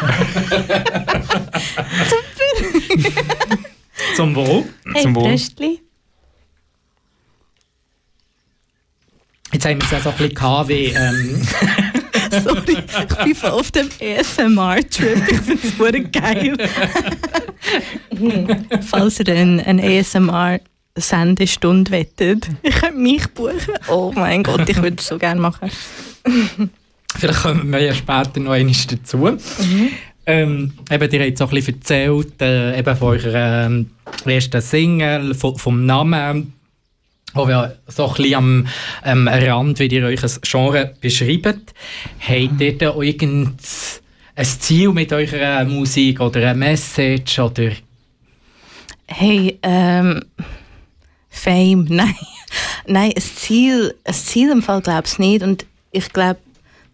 Super. 2.10 3.69
Zum 4.16 4.34
Wohl. 4.34 4.64
Hey, 4.92 5.02
Zum 5.02 5.14
Wohl. 5.14 5.36
Jetzt 9.52 9.64
haben 9.64 9.80
wir 9.80 9.84
es 9.84 9.90
ja 9.90 10.00
so 10.00 10.10
ein 10.10 10.16
bisschen 10.16 10.68
wie... 10.68 10.86
Ähm 10.86 11.48
Sorry, 12.30 12.76
ich 12.78 13.16
bin 13.24 13.34
voll 13.34 13.50
auf 13.50 13.72
dem 13.72 13.88
ASMR-Trip. 14.00 15.22
Ich 15.28 15.40
finde 15.40 15.66
es 15.66 15.76
wirklich 15.78 16.12
geil. 16.12 16.56
Falls 18.82 19.18
ihr 19.20 19.34
eine, 19.34 19.66
eine 19.66 19.82
ASMR-Sendestunde 19.82 21.90
wettet, 21.90 22.48
ich 22.62 22.76
könnte 22.76 22.98
mich 22.98 23.26
buchen. 23.28 23.74
Oh 23.88 24.12
mein 24.14 24.44
Gott, 24.44 24.68
ich 24.68 24.80
würde 24.80 24.98
es 24.98 25.08
so 25.08 25.18
gerne 25.18 25.40
machen. 25.40 25.70
Vielleicht 27.18 27.42
kommen 27.42 27.72
wir 27.72 27.80
ja 27.80 27.94
später 27.94 28.38
noch 28.38 28.52
einmal 28.52 28.76
dazu. 28.88 29.16
Mhm. 29.18 29.88
Ähm, 30.26 30.72
eben, 30.90 31.10
ihr 31.10 31.26
habt 31.26 31.38
so 31.38 31.44
ein 31.44 31.50
bisschen 31.50 31.74
erzählt, 31.76 32.42
äh, 32.42 32.78
eben 32.78 32.96
von 32.96 33.08
eurer 33.08 33.66
ähm, 33.66 33.90
ersten 34.24 34.60
Single, 34.60 35.34
von, 35.34 35.56
vom 35.56 35.86
Namen, 35.86 36.52
wo 37.34 37.48
wir 37.48 37.78
so 37.86 38.08
ein 38.08 38.14
bisschen 38.14 38.34
am 38.34 38.66
ähm, 39.04 39.28
Rand, 39.28 39.78
wie 39.78 39.86
ihr 39.86 40.04
euch 40.04 40.22
ein 40.22 40.30
Genre 40.42 40.94
beschreibt. 41.00 41.74
Habt 42.20 42.60
ihr 42.60 42.78
da 42.78 42.94
irgendein 42.94 43.56
Ziel 43.58 44.92
mit 44.92 45.12
eurer 45.12 45.64
Musik 45.64 46.20
oder 46.20 46.50
eine 46.50 46.58
Message? 46.58 47.38
Oder? 47.38 47.72
Hey, 49.06 49.58
ähm, 49.62 50.22
Fame, 51.30 51.86
nein. 51.88 52.14
nein, 52.86 53.12
ein 53.14 53.22
Ziel, 53.22 53.94
ein 54.04 54.14
Ziel 54.14 54.50
im 54.50 54.62
Fall 54.62 54.82
glaube 54.82 55.04
ich 55.06 55.18
nicht. 55.18 55.42
Und 55.42 55.66
ich 55.92 56.12
glaube, 56.12 56.40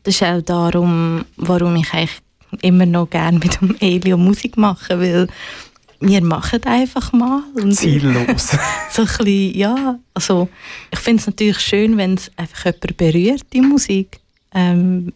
das 0.05 0.15
ist 0.15 0.23
auch 0.23 0.41
darum, 0.41 1.25
warum 1.37 1.75
ich 1.77 1.93
eigentlich 1.93 2.26
immer 2.63 2.87
noch 2.87 3.11
gerne 3.11 3.39
mit 3.39 3.61
dem 3.61 3.77
Elio 3.81 4.17
Musik 4.17 4.57
machen, 4.57 5.01
weil 5.01 5.29
wir 6.01 6.23
machen 6.23 6.63
einfach 6.65 7.13
mal. 7.13 7.43
Und 7.55 7.73
Ziellos. 7.73 8.57
so 8.91 9.03
ein 9.03 9.09
bisschen, 9.09 9.55
ja, 9.55 9.99
also 10.15 10.49
ich 10.91 10.99
finde 10.99 11.21
es 11.21 11.27
natürlich 11.27 11.61
schön, 11.61 11.97
wenn 11.97 12.15
es 12.15 12.31
einfach 12.37 12.67
jemand 12.67 12.97
berührt, 12.97 13.43
die 13.53 13.61
Musik. 13.61 14.21
Ähm, 14.55 15.13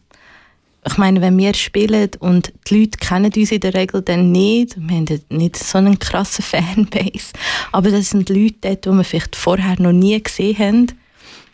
ich 0.87 0.97
meine, 0.97 1.21
wenn 1.21 1.37
wir 1.37 1.53
spielen 1.55 2.11
und 2.21 2.53
die 2.67 2.81
Leute 2.81 2.99
kennen 2.99 3.31
uns 3.37 3.53
in 3.53 3.61
der 3.61 3.75
Regel 3.75 4.01
dann 4.01 4.33
nicht, 4.33 4.77
wir 4.79 4.97
haben 4.97 5.21
nicht 5.29 5.57
so 5.57 5.79
einen 5.79 5.99
krassen 5.99 6.43
Fanbase, 6.45 7.33
aber 7.71 7.91
das 7.91 8.11
sind 8.11 8.31
Leute 8.31 8.55
dort, 8.63 8.87
die 8.87 8.91
wir 8.91 9.05
vielleicht 9.05 9.37
vorher 9.37 9.81
noch 9.81 9.93
nie 9.93 10.21
gesehen 10.23 10.59
haben. 10.59 10.87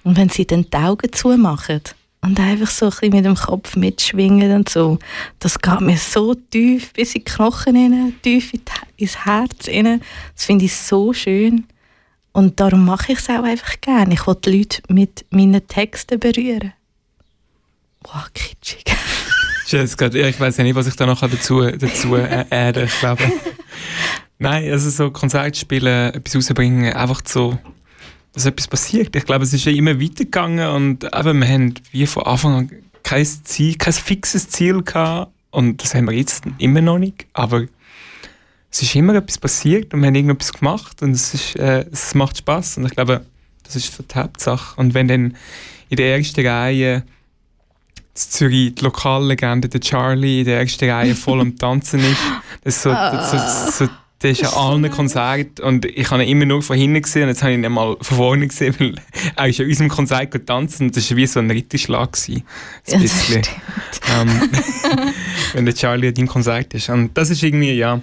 Und 0.04 0.16
wenn 0.16 0.28
sie 0.28 0.47
dann 0.47 0.66
die 0.71 0.76
Augen 0.76 1.12
zumachen, 1.12 1.80
und 2.26 2.40
einfach 2.40 2.68
so 2.68 2.87
ein 2.87 2.90
bisschen 2.90 3.11
mit 3.11 3.25
dem 3.25 3.37
Kopf 3.37 3.76
mitschwingen 3.76 4.50
und 4.50 4.68
so. 4.68 4.99
Das 5.38 5.61
geht 5.61 5.80
mir 5.80 5.97
so 5.97 6.35
tief 6.35 6.92
bis 6.92 7.14
in 7.14 7.21
die 7.21 7.25
Knochen 7.25 7.76
rein, 7.76 8.14
tief 8.21 8.52
ins 8.97 9.25
Herz 9.25 9.68
rein. 9.68 10.00
Das 10.35 10.45
finde 10.45 10.64
ich 10.64 10.75
so 10.75 11.12
schön. 11.12 11.66
Und 12.33 12.59
darum 12.59 12.85
mache 12.85 13.12
ich 13.12 13.21
es 13.21 13.30
auch 13.30 13.45
einfach 13.45 13.80
gerne. 13.80 14.14
Ich 14.14 14.26
will 14.26 14.37
die 14.45 14.59
Leute 14.59 14.83
mit 14.88 15.25
meinen 15.30 15.66
Texten 15.68 16.18
berühren. 16.18 16.73
Wow, 18.02 18.26
kitschig. 18.35 18.85
ich 19.68 20.40
weiß 20.40 20.56
ja 20.56 20.64
nicht, 20.64 20.75
was 20.75 20.88
ich 20.88 20.97
da 20.97 21.06
noch 21.06 21.21
dazu, 21.21 21.62
dazu 21.62 22.16
äh, 22.16 22.85
ich 22.85 22.99
glaube. 22.99 23.23
Nein, 24.38 24.71
also 24.71 24.90
so 24.90 25.11
Konzert 25.12 25.56
spielen, 25.56 26.12
etwas 26.12 26.37
rausbringen, 26.37 26.92
einfach 26.92 27.23
so 27.25 27.56
dass 28.36 28.44
etwas 28.44 28.68
passiert. 28.68 29.16
Ich 29.16 29.24
glaube, 29.24 29.44
es 29.44 29.54
ist 29.54 29.64
ja 29.64 29.72
immer 29.72 29.98
weitergegangen 29.98 30.68
und 30.68 31.04
eben, 31.04 31.40
wir 31.40 31.48
haben 31.48 31.74
wie 31.90 32.06
von 32.06 32.24
Anfang 32.24 32.54
an 32.54 32.70
kein 33.02 33.24
Ziel, 33.24 33.76
kein 33.76 33.94
fixes 33.94 34.50
Ziel 34.50 34.82
gehabt 34.82 35.32
und 35.50 35.82
das 35.82 35.94
haben 35.94 36.04
wir 36.04 36.12
jetzt 36.12 36.44
immer 36.58 36.82
noch 36.82 36.98
nicht, 36.98 37.26
aber 37.32 37.64
es 38.70 38.82
ist 38.82 38.94
immer 38.94 39.14
etwas 39.14 39.38
passiert 39.38 39.94
und 39.94 40.00
wir 40.00 40.08
haben 40.08 40.14
irgendetwas 40.14 40.52
gemacht 40.52 41.00
und 41.00 41.12
es, 41.12 41.32
ist, 41.32 41.56
äh, 41.56 41.86
es 41.90 42.14
macht 42.14 42.36
Spaß 42.36 42.76
und 42.76 42.84
ich 42.84 42.92
glaube, 42.92 43.24
das 43.62 43.74
ist 43.74 43.98
die 43.98 44.14
Hauptsache. 44.14 44.78
Und 44.78 44.92
wenn 44.92 45.08
dann 45.08 45.34
in 45.88 45.96
der 45.96 46.16
ersten 46.16 46.46
Reihe 46.46 46.96
in 46.96 47.02
Zürich 48.12 48.74
die 48.74 48.84
Lokallegende, 48.84 49.70
der 49.70 49.80
Charlie, 49.80 50.40
in 50.40 50.44
der 50.44 50.60
ersten 50.60 50.90
Reihe 50.90 51.14
voll 51.14 51.40
am 51.40 51.56
Tanzen 51.56 52.00
ist, 52.00 52.20
das 52.64 52.76
ist 52.76 52.82
so, 52.82 52.90
das 52.90 53.32
ist 53.32 53.78
so, 53.78 53.84
so 53.86 53.90
der 54.23 54.30
ist 54.30 54.40
ja 54.40 54.50
allen 54.50 54.90
Konzert 54.90 55.61
und 55.61 55.85
ich 55.85 56.11
habe 56.11 56.25
ihn 56.25 56.30
immer 56.30 56.46
nur 56.46 56.62
von 56.62 56.76
hinten 56.76 57.02
gesehen 57.02 57.25
und 57.25 57.28
jetzt 57.28 57.42
habe 57.42 57.52
ich 57.52 57.58
ihn 57.58 57.70
mal 57.70 57.96
von 58.00 58.16
vorne 58.16 58.46
gesehen, 58.46 58.75
weil 58.78 58.94
er 59.37 59.49
ist 59.49 59.61
an 59.61 59.66
unserem 59.66 59.88
Konzert 59.88 60.30
getanzt 60.30 60.80
und 60.80 60.96
das 60.96 61.11
war 61.11 61.16
wie 61.18 61.26
so 61.26 61.40
ein 61.40 61.50
Ritterschlag. 61.50 62.12
Gewesen, 62.12 62.42
ein 62.90 63.00
bisschen. 63.00 63.42
Ähm, 64.14 64.50
wenn 65.52 65.66
der 65.66 65.75
Charlie 65.75 66.08
an 66.08 66.14
deinem 66.14 66.28
Konzert 66.28 66.73
ist. 66.73 66.88
Und 66.88 67.16
das 67.16 67.30
ist 67.30 67.42
irgendwie, 67.42 67.73
ja, 67.73 68.00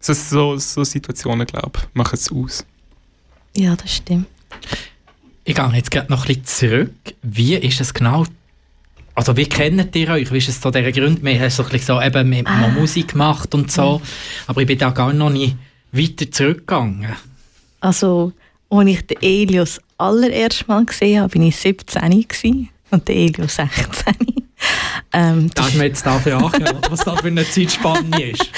so, 0.00 0.12
so, 0.12 0.56
so 0.56 0.82
Situationen, 0.82 1.46
glaube 1.46 1.78
ich, 1.78 1.94
machen 1.94 2.14
es 2.14 2.32
aus. 2.32 2.66
Ja, 3.56 3.76
das 3.76 3.96
stimmt. 3.96 4.26
Ich 5.44 5.54
gehe 5.54 5.72
jetzt 5.74 5.90
gerade 5.90 6.10
noch 6.10 6.26
ein 6.28 6.40
bisschen 6.40 6.44
zurück. 6.44 6.94
Wie 7.22 7.54
ist 7.54 7.80
es 7.80 7.94
genau 7.94 8.24
also 9.14 9.36
wie 9.36 9.46
kennt 9.46 9.94
ihr 9.94 10.08
euch? 10.08 10.32
Wie 10.32 10.38
ist 10.38 10.48
es 10.48 10.60
so 10.60 10.70
der 10.70 10.90
Grund? 10.92 11.22
Wir 11.22 11.40
haben 11.40 11.50
so, 11.50 11.64
so 11.64 12.00
eben 12.00 12.28
mit 12.28 12.46
ah. 12.46 12.68
Musik 12.68 13.08
gemacht 13.08 13.54
und 13.54 13.70
so, 13.70 14.00
aber 14.46 14.60
ich 14.62 14.66
bin 14.66 14.78
da 14.78 14.90
gar 14.90 15.12
noch 15.12 15.30
nicht 15.30 15.56
weiter 15.92 16.30
zurückgegangen. 16.30 17.12
Also, 17.80 18.32
als 18.70 18.88
ich 18.88 19.06
den 19.06 19.22
Elios 19.22 19.80
allererst 19.98 20.66
Mal 20.68 20.84
gesehen 20.84 21.20
habe, 21.20 21.34
war 21.34 21.46
ich 21.46 21.56
17 21.56 22.10
gewesen, 22.28 22.68
und 22.90 23.08
der 23.08 23.16
Elios 23.16 23.56
16. 23.56 24.14
Ähm, 25.14 25.50
das 25.52 25.66
Darf 25.66 25.74
man 25.74 25.86
jetzt 25.86 26.06
dafür 26.06 26.36
achten, 26.44 26.64
was 26.88 27.00
da 27.00 27.16
für 27.16 27.26
eine 27.26 27.44
Zeitspanne 27.44 28.30
ist? 28.30 28.48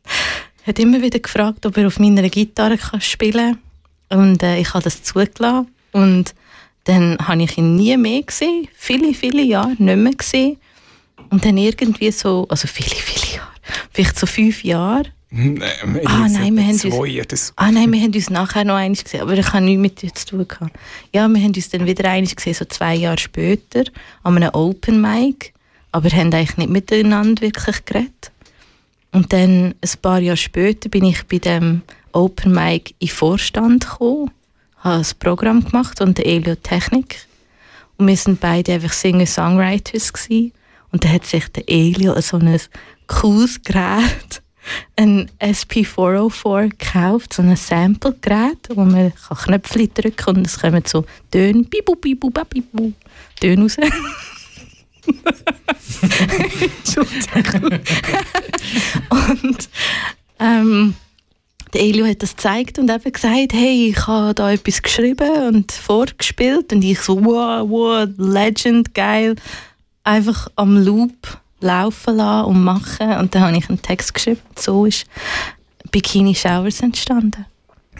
hat 0.66 0.78
immer 0.78 1.02
wieder 1.02 1.18
gefragt, 1.18 1.66
ob 1.66 1.76
er 1.76 1.86
auf 1.86 1.98
meiner 1.98 2.28
Gitarre 2.28 2.78
kann 2.78 3.00
spielen 3.00 3.58
kann. 4.08 4.22
Und 4.24 4.42
äh, 4.42 4.58
ich 4.58 4.72
habe 4.72 4.84
das 4.84 5.02
zugelassen. 5.02 5.68
Und 5.92 6.34
dann 6.84 7.18
habe 7.18 7.42
ich 7.42 7.58
ihn 7.58 7.76
nie 7.76 7.96
mehr 7.96 8.22
gesehen. 8.22 8.68
Viele, 8.74 9.14
viele 9.14 9.42
Jahre 9.42 9.74
nicht 9.78 9.96
mehr 9.96 10.12
gesehen. 10.12 10.58
Und 11.30 11.44
dann 11.44 11.56
irgendwie 11.56 12.10
so, 12.10 12.46
also 12.48 12.66
viele, 12.68 12.94
viele 12.94 13.36
Jahre, 13.36 13.52
vielleicht 13.92 14.18
so 14.18 14.26
fünf 14.26 14.64
Jahre. 14.64 15.04
Nein, 15.34 15.62
ah, 16.04 16.28
nein, 16.28 16.54
wir 16.54 16.62
haben 16.62 16.78
zwei, 16.78 17.22
uns, 17.22 17.54
ah 17.56 17.70
nein, 17.70 17.90
wir 17.90 18.00
haben 18.02 18.12
uns 18.12 18.28
nachher 18.28 18.64
noch 18.64 18.74
eins 18.74 19.02
gesehen, 19.02 19.22
aber 19.22 19.32
ich 19.32 19.50
habe 19.50 19.64
nichts 19.64 19.80
mit 19.80 20.02
dir 20.02 20.12
zu 20.12 20.26
tun 20.26 20.46
gehabt. 20.46 20.76
Ja, 21.14 21.26
wir 21.26 21.40
haben 21.42 21.54
uns 21.54 21.70
dann 21.70 21.86
wieder 21.86 22.10
eins 22.10 22.36
gesehen, 22.36 22.52
so 22.52 22.66
zwei 22.66 22.96
Jahre 22.96 23.18
später, 23.18 23.84
an 24.24 24.36
einem 24.36 24.50
Open 24.52 25.00
Mic, 25.00 25.54
aber 25.90 26.10
haben 26.10 26.34
eigentlich 26.34 26.58
nicht 26.58 26.68
miteinander 26.68 27.40
wirklich 27.40 27.82
geredet. 27.86 28.30
Und 29.12 29.32
dann, 29.32 29.74
ein 29.80 29.90
paar 30.02 30.20
Jahre 30.20 30.36
später, 30.36 30.90
bin 30.90 31.04
ich 31.04 31.26
bei 31.26 31.38
dem 31.38 31.80
Open 32.12 32.52
Mic 32.52 32.94
in 32.98 33.08
Vorstand 33.08 33.88
gekommen, 33.88 34.30
habe 34.80 34.98
ein 35.02 35.18
Programm 35.18 35.64
gemacht 35.64 36.02
und 36.02 36.18
der 36.18 36.26
Elio 36.26 36.56
Technik. 36.56 37.26
Und 37.96 38.06
wir 38.06 38.16
sind 38.18 38.38
beide 38.40 38.74
einfach 38.74 38.92
Singer-Songwriters 38.92 40.12
gewesen. 40.12 40.52
Und 40.90 41.04
dann 41.04 41.12
hat 41.12 41.24
sich 41.24 41.48
der 41.48 41.66
Elio 41.70 42.20
so 42.20 42.36
ein 42.36 42.60
cooles 43.06 43.62
Gerät, 43.62 44.41
ein 44.96 45.30
SP404 45.40 46.68
gekauft, 46.70 47.34
so 47.34 47.42
ein 47.42 47.56
Sample-Gerät, 47.56 48.68
wo 48.74 48.84
man 48.84 49.12
kann 49.14 49.36
Knöpfe 49.38 49.88
drücken 49.88 50.16
kann 50.16 50.36
und 50.36 50.46
es 50.46 50.60
kommen 50.60 50.82
so 50.86 51.04
Töne, 51.30 51.64
bibu, 51.64 51.96
bibu, 51.96 52.30
bibu, 52.30 52.92
Töne 53.40 53.62
raus. 53.62 53.76
Entschuldigung. 56.84 57.80
und 59.10 59.68
ähm, 60.38 60.94
der 61.72 61.80
Elio 61.80 62.06
hat 62.06 62.22
das 62.22 62.36
gezeigt 62.36 62.78
und 62.78 62.90
eben 62.90 63.12
gesagt, 63.12 63.52
hey, 63.52 63.90
ich 63.90 64.06
habe 64.06 64.34
da 64.34 64.52
etwas 64.52 64.82
geschrieben 64.82 65.54
und 65.54 65.72
vorgespielt 65.72 66.72
und 66.72 66.82
ich 66.82 67.00
so, 67.00 67.24
wow, 67.24 67.68
wow, 67.68 68.08
Legend, 68.16 68.94
geil, 68.94 69.36
einfach 70.04 70.48
am 70.56 70.76
Loop 70.76 71.40
laufen 71.62 72.16
lassen 72.16 72.46
und 72.46 72.62
machen 72.62 73.12
und 73.18 73.34
dann 73.34 73.42
habe 73.42 73.56
ich 73.56 73.68
einen 73.68 73.82
Text 73.82 74.14
geschrieben. 74.14 74.40
So 74.56 74.86
ist 74.86 75.06
Bikini 75.90 76.34
Showers 76.34 76.80
entstanden. 76.80 77.46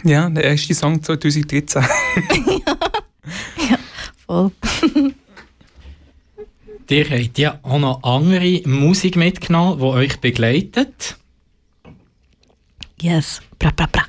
Ja, 0.03 0.29
der 0.29 0.43
erste 0.43 0.73
Song 0.73 1.01
2013. 1.01 1.81
ja. 2.65 2.77
ja, 3.69 3.77
voll. 4.25 4.51
Ihr 6.93 7.09
habt 7.09 7.39
ja 7.39 7.59
auch 7.63 7.79
noch 7.79 8.03
andere 8.03 8.61
Musik 8.65 9.15
mitgenommen, 9.15 9.79
die 9.79 9.83
euch 9.83 10.19
begleitet. 10.19 11.17
Yes, 13.01 13.41
bra 13.57 13.71
bra 13.71 13.87
bra. 13.91 14.03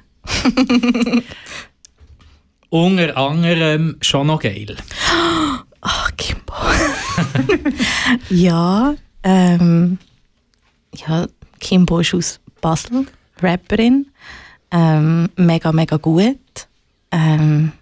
Unter 2.68 3.16
anderem 3.16 3.96
schon 4.02 4.26
noch 4.26 4.42
geil. 4.42 4.76
Ach, 5.80 6.10
oh, 6.10 6.14
Kimbo. 6.18 6.52
ja, 8.28 8.94
ähm, 9.24 9.98
ja, 10.94 11.26
Kimbo 11.58 12.00
ist 12.00 12.14
aus 12.14 12.40
Basel, 12.60 13.06
Rapperin. 13.40 14.06
Ähm, 14.70 15.28
mega, 15.36 15.72
mega 15.72 15.96
gut. 15.96 16.38
Ähm, 17.10 17.72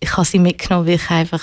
ich 0.00 0.16
habe 0.16 0.26
sie 0.26 0.38
mitgenommen, 0.38 0.86
weil 0.86 0.94
ich 0.94 1.10
einfach, 1.10 1.42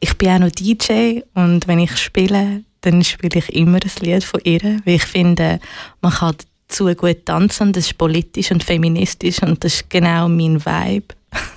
ich 0.00 0.16
bin 0.18 0.30
auch 0.30 0.38
noch 0.40 0.50
DJ 0.50 1.20
und 1.34 1.66
wenn 1.68 1.78
ich 1.78 1.96
spiele, 1.96 2.64
dann 2.80 3.02
spiele 3.04 3.38
ich 3.38 3.54
immer 3.54 3.78
ein 3.82 3.90
Lied 4.00 4.24
von 4.24 4.40
ihr, 4.44 4.60
weil 4.84 4.94
ich 4.96 5.04
finde, 5.04 5.60
man 6.00 6.12
kann 6.12 6.36
zu 6.68 6.92
gut 6.94 7.26
tanzen, 7.26 7.72
das 7.72 7.86
ist 7.86 7.98
politisch 7.98 8.50
und 8.50 8.64
feministisch 8.64 9.42
und 9.42 9.62
das 9.62 9.74
ist 9.74 9.90
genau 9.90 10.28
mein 10.28 10.64
Vibe. 10.64 11.14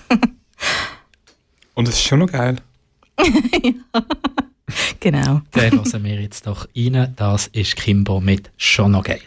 und 1.73 1.87
es 1.87 1.95
ist 1.95 2.03
schon 2.03 2.19
noch 2.19 2.31
geil. 2.31 2.57
ja. 3.17 4.01
Genau. 4.99 5.41
Dann 5.51 5.71
hören 5.71 6.03
wir 6.03 6.21
jetzt 6.21 6.47
doch 6.47 6.67
rein. 6.75 7.13
Das 7.15 7.47
ist 7.47 7.75
Kimbo 7.75 8.19
mit 8.19 8.51
«Schon 8.57 8.91
noch 8.91 9.03
geil». 9.03 9.21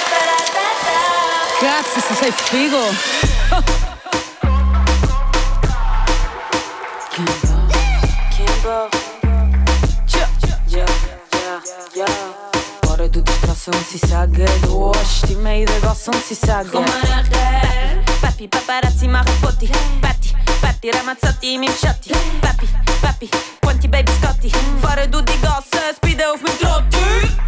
Sparatata! 0.00 0.98
Cazzo, 1.60 2.00
se 2.00 2.14
sei 2.14 2.32
figo! 2.32 3.77
Fora 13.58 13.70
do 13.70 13.70
destroço 13.70 13.70
não 13.70 13.84
se 13.84 13.98
saga 13.98 14.44
Hoje, 14.68 15.26
die 15.26 15.36
meiden 15.36 15.80
se 16.26 16.34
saga 16.34 16.70
Kom 16.70 16.80
maar 16.80 17.24
Papi, 18.20 18.48
paparazzi 18.48 19.08
machen 19.08 19.34
Fotti. 19.40 19.68
Patti, 20.00 20.34
Patti, 20.60 20.90
Ramazzotti, 20.90 21.58
mi 21.58 21.68
shotty 21.68 22.10
Papi, 22.40 22.68
papi, 23.00 23.28
quanti 23.60 23.88
baby 23.88 24.12
scotti 24.20 24.50
Fare 24.80 25.08
tu 25.08 25.20
di 25.22 25.38
gosse, 25.40 25.94
spide 25.94 26.24
auf 26.24 26.40
mit 26.40 26.56
Trotti. 26.58 26.98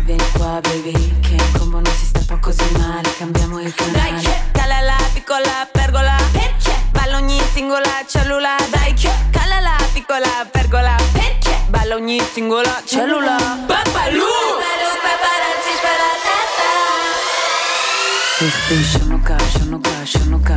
Vieni 0.04 0.24
qua 0.32 0.60
baby, 0.60 0.92
che 1.20 1.34
in 1.34 1.52
combo 1.58 1.80
non 1.80 1.94
si 1.94 2.06
sta 2.06 2.20
così 2.40 2.64
male. 2.78 3.08
Cambiamo 3.16 3.60
il 3.60 3.72
canale. 3.74 4.22
Dai, 4.22 4.34
cala 4.52 4.80
la 4.80 4.96
piccola 5.12 5.68
pergola. 5.70 6.16
Perché? 6.32 6.72
Ballo 6.90 7.16
ogni 7.16 7.40
singola 7.52 8.02
cellula. 8.06 8.56
Dai, 8.70 8.94
cala 9.30 9.60
la 9.60 9.76
piccola 9.92 10.46
pergola. 10.50 10.96
Perché? 11.12 11.56
Ballo 11.68 11.94
ogni 11.94 12.20
singola 12.32 12.82
cellula. 12.84 13.36
Papalù! 13.66 14.69
Ich 18.42 18.54
bin 18.70 18.82
schon 18.82 19.10
noch 19.10 19.22
geil, 19.22 19.36
schon 19.52 19.68
noch 19.68 19.82
geil, 19.82 20.06
schon 20.06 20.30
noch 20.30 20.42
geil 20.42 20.56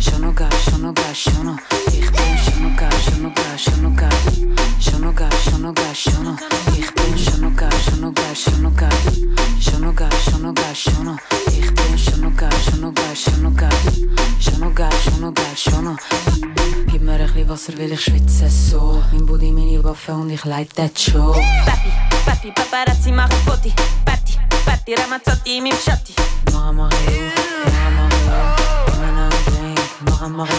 Schon 0.00 0.22
noch 0.22 0.34
geil, 0.34 0.48
schon 0.64 0.80
noch 0.80 0.94
schon 1.14 1.44
noch 1.44 1.58
Ich 1.88 2.10
bin 2.10 2.38
schon 2.38 2.62
noch 2.62 2.74
geil, 2.74 2.90
schon 3.04 3.22
noch 3.22 3.34
geil, 3.34 3.58
schon 3.58 3.82
noch 3.82 3.94
geil 3.94 4.08
Schon 4.80 5.00
noch 5.02 5.14
geil, 5.14 5.28
schon 5.44 5.60
noch 5.60 5.74
geil, 5.74 5.94
schon 5.94 6.24
noch 6.24 6.38
Ich 6.74 6.90
bin 6.94 7.18
schon 7.18 7.40
noch 7.42 7.54
geil, 7.54 7.70
schon 7.84 8.00
noch 8.00 8.14
geil, 8.14 8.34
schon 8.34 8.62
noch 8.62 8.74
geil 8.74 8.90
Schon 9.60 9.80
noch 9.82 9.94
geil, 9.94 10.08
schon 10.24 10.40
noch 10.40 10.54
geil, 10.54 10.74
schon 10.74 11.04
noch 11.04 11.18
Ich 11.48 11.74
bin 11.74 11.98
schon 11.98 12.20
noch 12.22 12.34
geil, 12.34 12.50
schon 12.64 12.80
noch 12.80 12.94
geil, 12.94 13.14
schon 13.14 13.42
noch 13.42 13.56
geil 13.56 13.70
Schon 14.40 14.60
noch 14.60 14.74
geil, 14.74 14.90
schon 15.04 15.20
noch 15.20 15.34
geil, 15.34 15.56
schon 15.56 15.84
noch 15.84 15.96
Gib 16.86 17.02
mir 17.02 17.12
ein 17.12 17.26
bisschen 17.26 17.48
Wasser, 17.50 17.72
weil 17.76 17.92
ich 17.92 18.00
schwitze 18.00 18.48
so 18.48 19.02
Mein 19.12 19.26
Booty, 19.26 19.52
meine 19.52 19.84
Waffe 19.84 20.14
und 20.14 20.30
ich 20.30 20.46
leite 20.46 20.70
das 20.76 21.02
schon 21.02 21.34
Papi, 21.66 21.92
papi, 22.24 22.52
paparazzi 22.52 23.12
machen 23.12 23.36
Foti 23.44 23.70
Party, 24.02 24.38
party, 24.64 24.94
Ramazzotti, 24.94 25.60
mi 25.60 25.70
shotty. 25.72 26.14
Noch 26.52 26.72
Mario, 26.72 27.30
noch 27.66 27.90
Mario 27.96 28.94
Immer 28.94 29.12
noch 29.12 29.24
ein 29.24 29.44
Drink, 29.46 29.80
noch 30.06 30.22
ein 30.22 30.32
Mario 30.32 30.54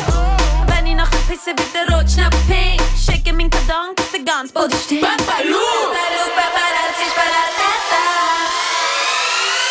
Wenn 0.68 0.88
ich 0.88 0.96
nachher 0.96 1.20
pisse, 1.28 1.54
bitte 1.56 1.82
rot, 1.92 2.10
schnapp 2.10 2.34
pink 2.48 2.82
Shake 2.98 3.34
min 3.34 3.50
Kadon, 3.50 3.96
bis 3.96 4.12
der 4.12 4.22
ganz 4.24 4.52
Body 4.52 4.76
stinkt 4.84 5.04
Papalou! 5.04 5.54
Papalou, 5.54 6.28
paparazzi, 6.38 7.06
sparatata 7.12 8.04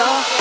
있어. 0.00 0.39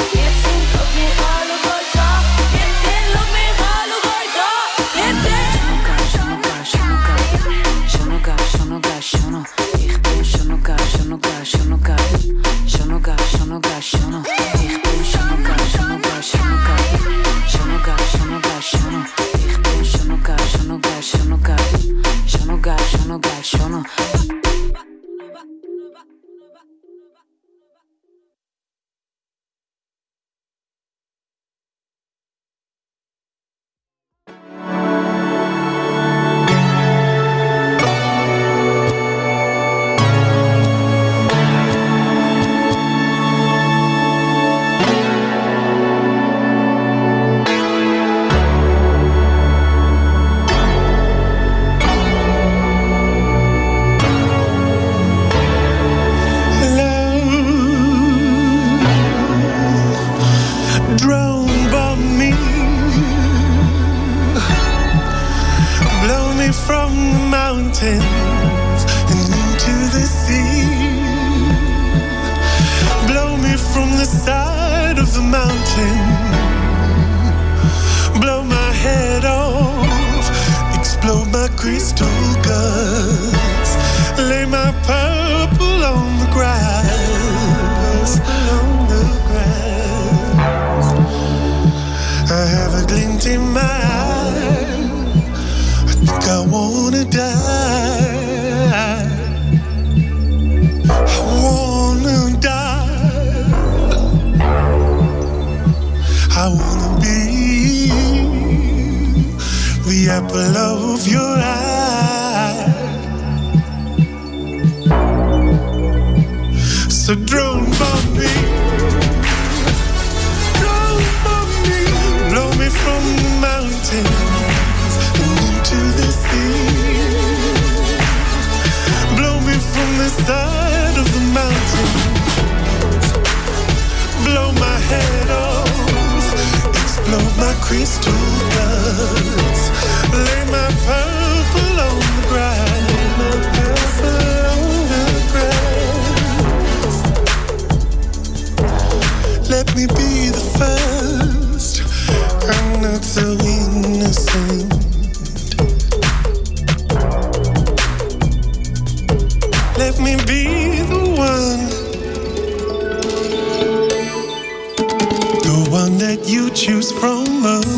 from 167.00 167.46
us. 167.46 167.69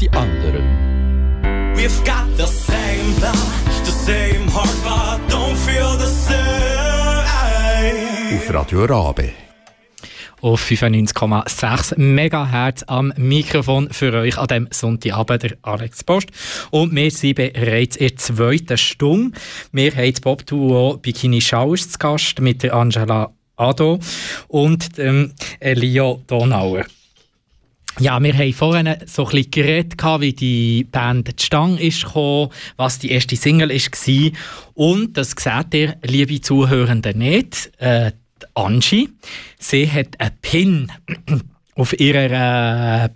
Die 0.00 0.10
anderen. 0.10 0.64
We've 1.74 2.04
got 2.04 2.26
the 2.36 2.46
same 2.46 3.14
blood, 3.18 3.36
the 3.84 3.90
same 3.90 4.48
heart, 4.52 4.68
but 4.82 5.20
don't 5.30 5.56
feel 5.56 5.96
the 5.98 6.06
same. 6.06 6.36
Auf 8.36 8.54
Radio 8.54 8.84
Rabe. 8.84 9.32
auf 10.42 10.62
95,6 10.62 11.96
MHz 11.96 12.84
am 12.86 13.12
Mikrofon 13.16 13.88
für 13.90 14.12
euch 14.12 14.38
an 14.38 14.46
dem 14.46 14.68
Sonntagabend, 14.70 15.42
der 15.42 15.56
Alex 15.62 16.04
Post. 16.04 16.28
Und 16.70 16.94
wir 16.94 17.10
sind 17.10 17.36
bereits 17.36 17.96
in 17.96 18.08
der 18.08 18.16
zweiten 18.16 18.78
Stunde. 18.78 19.36
Wir 19.72 19.92
haben 19.92 20.12
das 20.12 20.20
Pop-Duo 20.20 20.98
Bikini 20.98 21.40
Showers 21.40 21.90
zu 21.90 21.98
Gast 21.98 22.40
mit 22.40 22.62
der 22.62 22.74
Angela 22.74 23.32
Ado 23.56 23.98
und 24.48 24.98
dem 24.98 25.32
Elio 25.58 26.22
Donauer. 26.26 26.84
Ja, 27.98 28.22
wir 28.22 28.34
haben 28.36 28.52
vorhin 28.52 28.94
so 29.06 29.24
ein 29.24 29.30
bisschen 29.30 29.50
geredet, 29.50 29.94
wie 30.20 30.32
die 30.32 30.84
Band 30.84 31.40
zustande 31.40 31.82
ist 31.82 32.04
gekommen, 32.04 32.50
was 32.76 32.98
die 32.98 33.10
erste 33.10 33.36
Single 33.36 33.70
war. 33.70 34.30
Und 34.74 35.16
das 35.16 35.30
seht 35.38 35.74
ihr, 35.74 35.96
liebe 36.02 36.40
Zuhörende, 36.40 37.16
nicht. 37.16 37.70
Äh, 37.78 38.12
die 38.42 38.46
Angie, 38.54 39.08
sie 39.58 39.90
hat 39.90 40.20
einen 40.20 40.36
Pin 40.42 40.92
auf 41.74 41.98
ihrer 41.98 43.04
äh, 43.06 43.08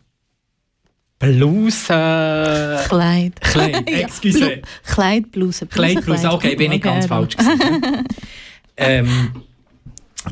Bluse. 1.19 2.81
Kleid. 2.89 3.39
Kleid, 3.43 3.91
Ja, 3.91 3.99
excuse. 3.99 4.39
Blu- 4.39 4.63
Kleid, 4.87 5.31
Bluse. 5.31 5.67
Kleid, 5.67 6.05
Bluse, 6.05 6.31
okay, 6.33 6.55
bin 6.57 6.73
ich 6.73 6.81
ganz 6.81 7.05
falsch 7.07 7.37
gewesen. 7.37 8.05
ähm, 8.79 9.31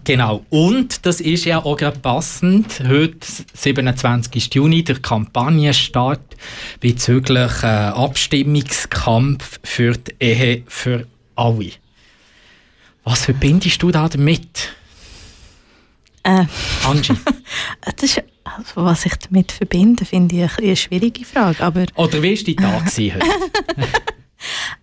genau. 0.05 0.45
Und 0.51 1.05
das 1.07 1.21
ist 1.21 1.45
ja 1.45 1.65
auch 1.65 1.77
gerade 1.77 1.99
passend. 1.99 2.81
Heute, 2.87 3.19
27. 3.55 4.55
Juni, 4.55 4.83
der 4.85 4.99
Kampagnenstart 5.01 6.37
bezüglich 6.81 7.63
äh, 7.63 7.67
Abstimmungskampf 7.67 9.61
für 9.65 9.93
die 9.93 10.15
Ehe 10.21 10.63
für 10.67 11.07
alle. 11.37 11.71
Was 13.05 13.25
verbindest 13.25 13.83
du 13.83 13.91
da 13.91 14.09
damit, 14.09 14.75
Äh, 16.25 16.45
Angie? 16.85 17.15
das 17.81 18.03
ist, 18.03 18.23
also, 18.45 18.85
was 18.85 19.07
ich 19.07 19.15
damit 19.17 19.53
verbinde, 19.53 20.05
finde 20.05 20.45
ich 20.45 20.59
eine 20.59 20.77
schwierige 20.77 21.25
Frage. 21.25 21.63
Aber 21.63 21.87
Oder 21.95 22.23
wie 22.23 22.37
war 22.37 22.55
dein 22.55 22.85
Tag 22.85 22.93
heute? 22.97 23.21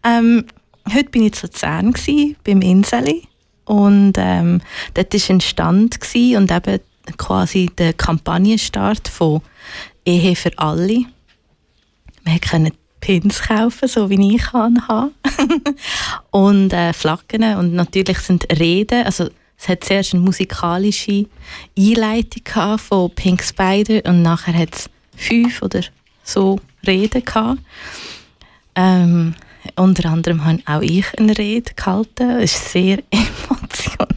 ähm, 0.03 0.45
heute 0.91 1.09
bin 1.09 1.23
ich 1.27 1.41
Luzern 1.41 1.93
gsi, 1.93 2.35
beim 2.43 2.61
Inseli. 2.61 3.27
Und 3.65 4.13
ähm, 4.17 4.61
dort 4.93 5.13
war 5.13 5.35
ein 5.35 5.41
Stand 5.41 5.99
und 6.13 6.51
eben 6.51 6.79
quasi 7.17 7.69
der 7.77 7.93
Kampagnenstart 7.93 9.07
von 9.07 9.41
Ehe 10.05 10.35
für 10.35 10.57
alle. 10.57 11.05
Wir 12.23 12.39
können 12.39 12.71
Pins 13.01 13.41
kaufen, 13.43 13.87
so 13.87 14.09
wie 14.09 14.35
ich 14.35 14.41
kann 14.41 14.87
haben. 14.87 15.11
und 16.31 16.73
äh, 16.73 16.93
Flaggen 16.93 17.57
und 17.57 17.73
natürlich 17.73 18.19
sind 18.19 18.47
Reden, 18.59 19.05
also 19.05 19.29
es 19.57 19.69
hat 19.69 19.83
zuerst 19.83 20.13
eine 20.13 20.23
musikalische 20.23 21.27
Einleitung 21.77 22.77
von 22.77 23.11
Pink 23.11 23.43
Spider 23.43 24.07
und 24.09 24.21
nachher 24.21 24.53
hat 24.53 24.75
es 24.75 24.89
fünf 25.15 25.61
oder 25.61 25.81
so 26.23 26.59
Reden 26.85 27.23
gehabt. 27.23 27.59
Ähm, 28.75 29.33
unter 29.75 30.09
anderem 30.09 30.45
habe 30.45 30.59
auch 30.65 30.81
ich 30.81 31.05
eine 31.17 31.37
Rede 31.37 31.73
gehalten. 31.75 32.39
Es 32.41 32.53
war 32.53 32.71
sehr 32.71 32.99
emotional. 33.11 34.15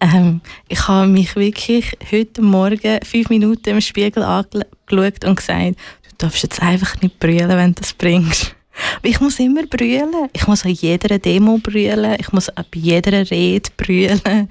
Ähm, 0.00 0.40
ich 0.68 0.86
habe 0.86 1.08
mich 1.08 1.34
wirklich 1.34 1.96
heute 2.12 2.40
Morgen 2.40 3.00
fünf 3.04 3.30
Minuten 3.30 3.70
im 3.70 3.80
Spiegel 3.80 4.22
angeschaut 4.22 5.24
und 5.24 5.36
gesagt, 5.36 5.76
du 5.76 6.10
darfst 6.18 6.42
jetzt 6.42 6.62
einfach 6.62 7.00
nicht 7.02 7.18
brüllen, 7.18 7.48
wenn 7.48 7.74
du 7.74 7.80
das 7.80 7.92
bringst. 7.94 8.54
Ich 9.02 9.20
muss 9.20 9.40
immer 9.40 9.66
brüllen. 9.66 10.12
Ich 10.32 10.46
muss 10.46 10.64
an 10.64 10.70
jeder 10.70 11.18
Demo 11.18 11.58
brüllen. 11.58 12.16
Ich 12.20 12.32
muss 12.32 12.46
bei 12.46 12.64
jeder 12.74 13.28
Rede 13.28 13.70
brüllen. 13.76 14.48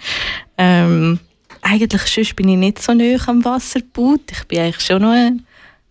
Ähm, 0.58 1.20
eigentlich 1.62 2.02
sonst 2.02 2.36
bin 2.36 2.50
ich 2.50 2.58
nicht 2.58 2.82
so 2.82 2.94
nah 2.94 3.18
am 3.28 3.44
Wasserboot. 3.46 4.32
Ich 4.32 4.44
bin 4.46 4.60
eigentlich 4.60 4.86
schon 4.86 5.02
noch 5.02 5.12
ein, 5.12 5.46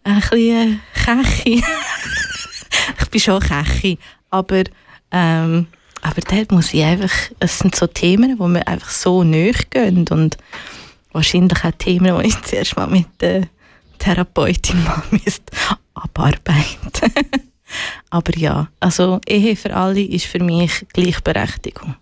ein 0.04 0.20
bisschen 0.20 0.80
Kechi. 0.94 1.64
ich 3.00 3.10
bin 3.10 3.20
schon 3.20 3.40
Kechi. 3.40 3.98
Aber, 4.30 4.64
ähm, 5.10 5.66
aber 6.02 6.20
dort 6.20 6.52
muss 6.52 6.74
ich 6.74 6.82
einfach, 6.82 7.12
es 7.40 7.58
sind 7.58 7.74
so 7.74 7.86
Themen, 7.86 8.38
wo 8.38 8.48
mir 8.48 8.66
einfach 8.66 8.90
so 8.90 9.24
nahe 9.24 9.52
gehen 9.70 10.06
und 10.08 10.36
wahrscheinlich 11.12 11.64
auch 11.64 11.72
Themen, 11.78 12.18
die 12.20 12.28
ich 12.28 12.42
zuerst 12.42 12.76
mal 12.76 12.86
mit 12.86 13.06
der 13.20 13.48
Therapeutin 13.98 14.82
mal 14.84 15.02
abarbeiten 15.94 17.12
Aber 18.10 18.36
ja, 18.36 18.68
also 18.80 19.20
Ehe 19.26 19.56
für 19.56 19.74
alle 19.74 20.00
ist 20.00 20.26
für 20.26 20.38
mich 20.38 20.86
Gleichberechtigung. 20.92 21.96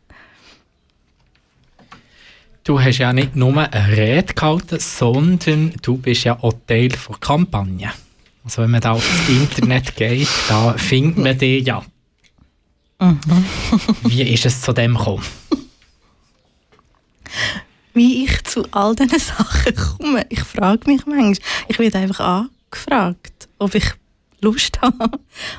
Du 2.64 2.80
hast 2.80 2.98
ja 2.98 3.12
nicht 3.12 3.36
nur 3.36 3.56
eine 3.56 3.96
Rede 3.96 4.32
gehalten, 4.32 4.78
sondern 4.80 5.74
du 5.82 5.98
bist 5.98 6.24
ja 6.24 6.38
auch 6.42 6.54
Teil 6.66 6.88
der 6.88 7.16
Kampagne. 7.20 7.92
Also 8.44 8.62
wenn 8.62 8.70
man 8.70 8.80
da 8.80 8.92
aufs 8.92 9.28
Internet 9.28 9.96
geht, 9.96 10.28
da 10.48 10.74
findet 10.74 11.18
man 11.18 11.38
dich 11.38 11.66
ja. 11.66 11.82
Wie 14.04 14.22
ist 14.22 14.46
es 14.46 14.60
zu 14.60 14.72
dem 14.72 14.96
gekommen? 14.96 15.24
Wie 17.94 18.24
ich 18.24 18.44
zu 18.44 18.66
all 18.72 18.94
diesen 18.94 19.18
Sachen 19.18 19.74
komme, 19.74 20.26
ich 20.28 20.40
frage 20.40 20.90
mich 20.90 21.06
manchmal. 21.06 21.36
Ich 21.68 21.78
werde 21.78 21.98
einfach 21.98 22.48
angefragt, 22.70 23.48
ob 23.58 23.74
ich 23.74 23.84
Lust 24.40 24.80
habe. 24.82 25.18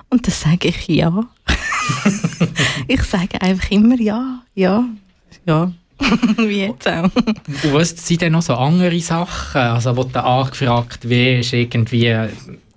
Und 0.10 0.28
dann 0.28 0.34
sage 0.34 0.68
ich 0.68 0.88
ja. 0.88 1.24
ich 2.88 3.02
sage 3.04 3.42
einfach 3.42 3.72
immer 3.72 4.00
ja, 4.00 4.44
ja, 4.54 4.84
ja. 5.46 5.72
Wie 6.38 6.60
jetzt 6.60 6.88
auch. 6.88 7.04
Und 7.04 7.74
was 7.74 7.92
sind 7.92 8.22
denn 8.22 8.34
noch 8.34 8.42
so 8.42 8.54
andere 8.56 9.00
Sachen, 9.00 9.62
also 9.62 9.96
wo 9.96 10.04
du 10.04 10.22
angefragt 10.22 11.08
wirst, 11.08 11.54
irgendwie, 11.54 12.14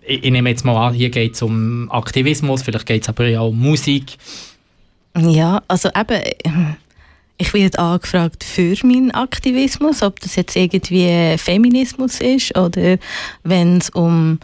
ich, 0.08 0.24
ich 0.24 0.30
nehme 0.30 0.48
jetzt 0.50 0.64
mal 0.64 0.88
an, 0.88 0.94
hier 0.94 1.10
geht 1.10 1.34
es 1.34 1.42
um 1.42 1.90
Aktivismus, 1.90 2.62
vielleicht 2.62 2.86
geht 2.86 3.02
es 3.02 3.08
aber 3.08 3.26
ja 3.28 3.40
um 3.40 3.58
Musik. 3.58 4.16
Ja, 5.16 5.62
also 5.68 5.88
eben, 5.94 6.76
ich 7.36 7.54
werde 7.54 7.78
angefragt 7.78 8.42
für 8.44 8.74
meinen 8.84 9.12
Aktivismus, 9.12 10.02
ob 10.02 10.20
das 10.20 10.36
jetzt 10.36 10.56
irgendwie 10.56 11.36
Feminismus 11.38 12.20
ist 12.20 12.54
oder 12.56 12.98
wenn 13.44 13.78
es 13.78 13.88
um 13.90 14.38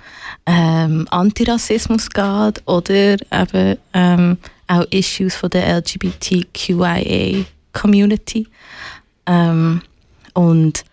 ähm, 0.46 1.06
Antirassismus 1.10 2.10
geht 2.10 2.62
oder 2.66 3.14
eben 3.14 3.78
ähm, 3.92 4.38
auch 4.66 4.84
Issues 4.90 5.34
von 5.34 5.50
der 5.50 5.78
LGBTQIA-Community. 5.78 8.46
Ähm, 9.26 9.82
und 10.34 10.84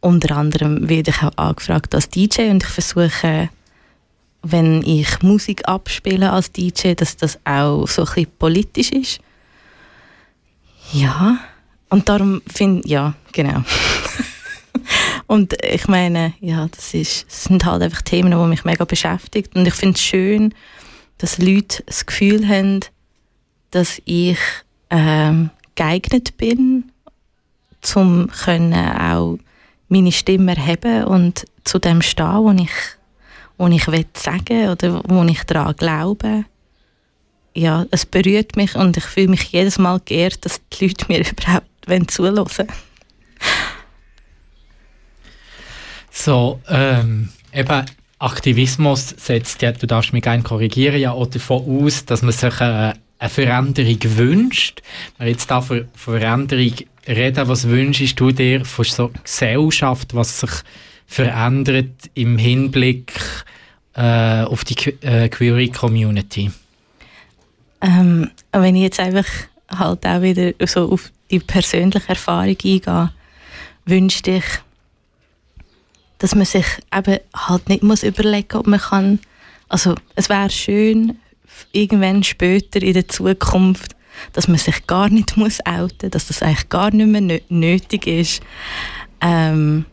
unter 0.00 0.36
anderem 0.36 0.88
werde 0.88 1.10
ich 1.10 1.22
auch 1.22 1.36
angefragt 1.36 1.94
als 1.94 2.08
DJ 2.08 2.50
und 2.50 2.62
ich 2.62 2.68
versuche, 2.68 3.50
wenn 4.44 4.82
ich 4.82 5.22
Musik 5.22 5.66
abspiele 5.66 6.30
als 6.30 6.52
DJ, 6.52 6.92
dass 6.94 7.16
das 7.16 7.38
auch 7.44 7.86
so 7.88 8.02
ein 8.02 8.06
bisschen 8.06 8.30
politisch 8.38 8.92
ist. 8.92 9.20
Ja, 10.92 11.38
und 11.88 12.08
darum 12.08 12.42
finde 12.46 12.86
ja, 12.88 13.14
genau. 13.32 13.62
und 15.26 15.54
ich 15.62 15.88
meine, 15.88 16.34
ja, 16.40 16.68
das, 16.68 16.94
ist, 16.94 17.26
das 17.26 17.44
sind 17.44 17.64
halt 17.64 17.82
einfach 17.82 18.02
Themen, 18.02 18.30
die 18.30 18.46
mich 18.48 18.64
mega 18.64 18.84
beschäftigt. 18.84 19.56
Und 19.56 19.66
ich 19.66 19.74
finde 19.74 19.94
es 19.94 20.02
schön, 20.02 20.54
dass 21.18 21.38
Leute 21.38 21.82
das 21.86 22.06
Gefühl 22.06 22.46
haben, 22.46 22.80
dass 23.70 24.00
ich 24.04 24.38
ähm, 24.90 25.50
geeignet 25.74 26.36
bin, 26.36 26.92
um 27.94 28.30
auch 28.30 29.38
meine 29.88 30.12
Stimme 30.12 30.56
erheben 30.56 31.04
und 31.04 31.44
zu 31.64 31.78
dem 31.78 32.02
stehen, 32.02 32.38
wo 32.38 32.50
ich, 32.52 32.70
wo 33.56 33.68
ich 33.68 33.84
sagen 34.14 34.68
oder 34.68 35.02
wo 35.04 35.22
ich 35.24 35.44
daran 35.44 35.74
glaube 35.76 36.44
ja, 37.54 37.86
es 37.90 38.04
berührt 38.04 38.56
mich 38.56 38.74
und 38.74 38.96
ich 38.96 39.04
fühle 39.04 39.28
mich 39.28 39.44
jedes 39.44 39.78
Mal 39.78 40.00
geehrt, 40.04 40.44
dass 40.44 40.60
die 40.72 40.86
Leute 40.86 41.06
mir 41.08 41.20
überhaupt 41.30 42.10
zuhören 42.10 42.68
So, 46.10 46.60
ähm, 46.68 47.30
eben 47.52 47.86
Aktivismus 48.18 49.08
setzt 49.18 49.62
ja, 49.62 49.72
du 49.72 49.86
darfst 49.86 50.12
mich 50.12 50.22
gerne 50.22 50.42
korrigieren, 50.42 51.00
ja 51.00 51.12
auch 51.12 51.26
davon 51.26 51.84
aus, 51.84 52.04
dass 52.04 52.22
man 52.22 52.32
sich 52.32 52.60
äh, 52.60 52.94
eine 53.18 53.30
Veränderung 53.30 53.98
wünscht. 54.16 54.82
Wenn 55.18 55.28
jetzt 55.28 55.50
da 55.50 55.60
von 55.60 55.88
Veränderung 55.94 56.72
reden, 57.06 57.48
was 57.48 57.68
wünschst 57.68 58.18
du 58.18 58.30
dir 58.30 58.64
von 58.64 58.84
so 58.84 59.10
Gesellschaft, 59.22 60.14
was 60.14 60.40
sich 60.40 60.50
verändert 61.14 62.10
im 62.14 62.38
Hinblick 62.38 63.12
äh, 63.94 64.42
auf 64.42 64.64
die 64.64 64.74
Que- 64.74 64.98
äh, 65.02 65.28
Queer 65.28 65.70
Community? 65.70 66.50
Ähm, 67.80 68.30
wenn 68.52 68.76
ich 68.76 68.82
jetzt 68.82 69.00
einfach 69.00 69.26
halt 69.68 70.06
auch 70.06 70.22
wieder 70.22 70.52
so 70.66 70.90
auf 70.90 71.12
die 71.30 71.38
persönliche 71.38 72.08
Erfahrung 72.08 72.48
eingehe, 72.48 73.12
wünschte 73.86 74.30
ich, 74.38 74.44
dass 76.18 76.34
man 76.34 76.46
sich 76.46 76.66
eben 76.92 77.18
halt 77.34 77.68
nicht 77.68 77.82
muss 77.82 78.02
überlegen 78.02 78.56
ob 78.56 78.66
man 78.66 78.80
kann, 78.80 79.20
also 79.68 79.94
es 80.16 80.28
wäre 80.28 80.50
schön, 80.50 81.18
irgendwann 81.72 82.24
später 82.24 82.82
in 82.82 82.94
der 82.94 83.08
Zukunft, 83.08 83.94
dass 84.32 84.48
man 84.48 84.58
sich 84.58 84.86
gar 84.86 85.08
nicht 85.08 85.36
muss 85.36 85.58
outen, 85.64 86.10
dass 86.10 86.26
das 86.26 86.42
eigentlich 86.42 86.68
gar 86.68 86.90
nicht 86.90 87.06
mehr 87.06 87.20
nö- 87.20 87.42
nötig 87.48 88.06
ist. 88.06 88.42
Ähm, 89.20 89.84